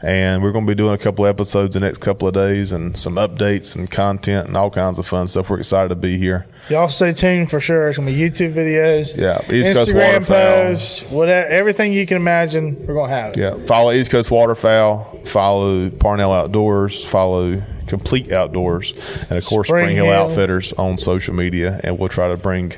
[0.03, 2.73] and we're going to be doing a couple of episodes the next couple of days
[2.73, 5.51] and some updates and content and all kinds of fun stuff.
[5.51, 6.47] We're excited to be here.
[6.71, 7.89] Y'all stay tuned for sure.
[7.89, 10.65] It's gonna be YouTube videos, Yeah, East Coast Instagram Waterfowl.
[10.67, 12.87] posts, whatever, everything you can imagine.
[12.87, 13.39] We're gonna have it.
[13.39, 18.93] Yeah, follow East Coast Waterfowl, follow Parnell Outdoors, follow Complete Outdoors,
[19.29, 20.15] and of course Spring Spring Hill Hill.
[20.15, 22.73] Outfitters on social media, and we'll try to bring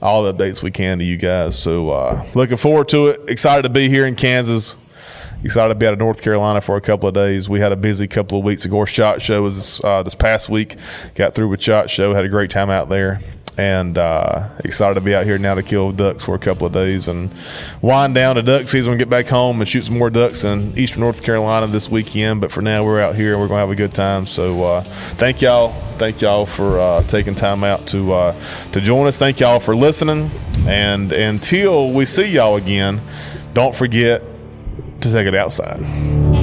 [0.00, 1.58] all the updates we can to you guys.
[1.58, 3.20] So uh, looking forward to it.
[3.28, 4.76] Excited to be here in Kansas.
[5.44, 7.48] Excited to be out of North Carolina for a couple of days.
[7.48, 8.64] We had a busy couple of weeks.
[8.64, 10.76] Of course, Shot Show was uh, this past week.
[11.14, 12.14] Got through with Shot Show.
[12.14, 13.20] Had a great time out there.
[13.58, 16.74] And uh, excited to be out here now to kill ducks for a couple of
[16.74, 17.30] days and
[17.80, 21.00] wind down to duck season get back home and shoot some more ducks in eastern
[21.00, 22.42] North Carolina this weekend.
[22.42, 24.26] But for now, we're out here and we're going to have a good time.
[24.26, 24.84] So uh,
[25.14, 25.72] thank y'all.
[25.92, 28.40] Thank y'all for uh, taking time out to uh,
[28.72, 29.18] to join us.
[29.18, 30.30] Thank y'all for listening.
[30.66, 33.00] And until we see y'all again,
[33.54, 34.22] don't forget
[35.00, 36.35] to take it outside.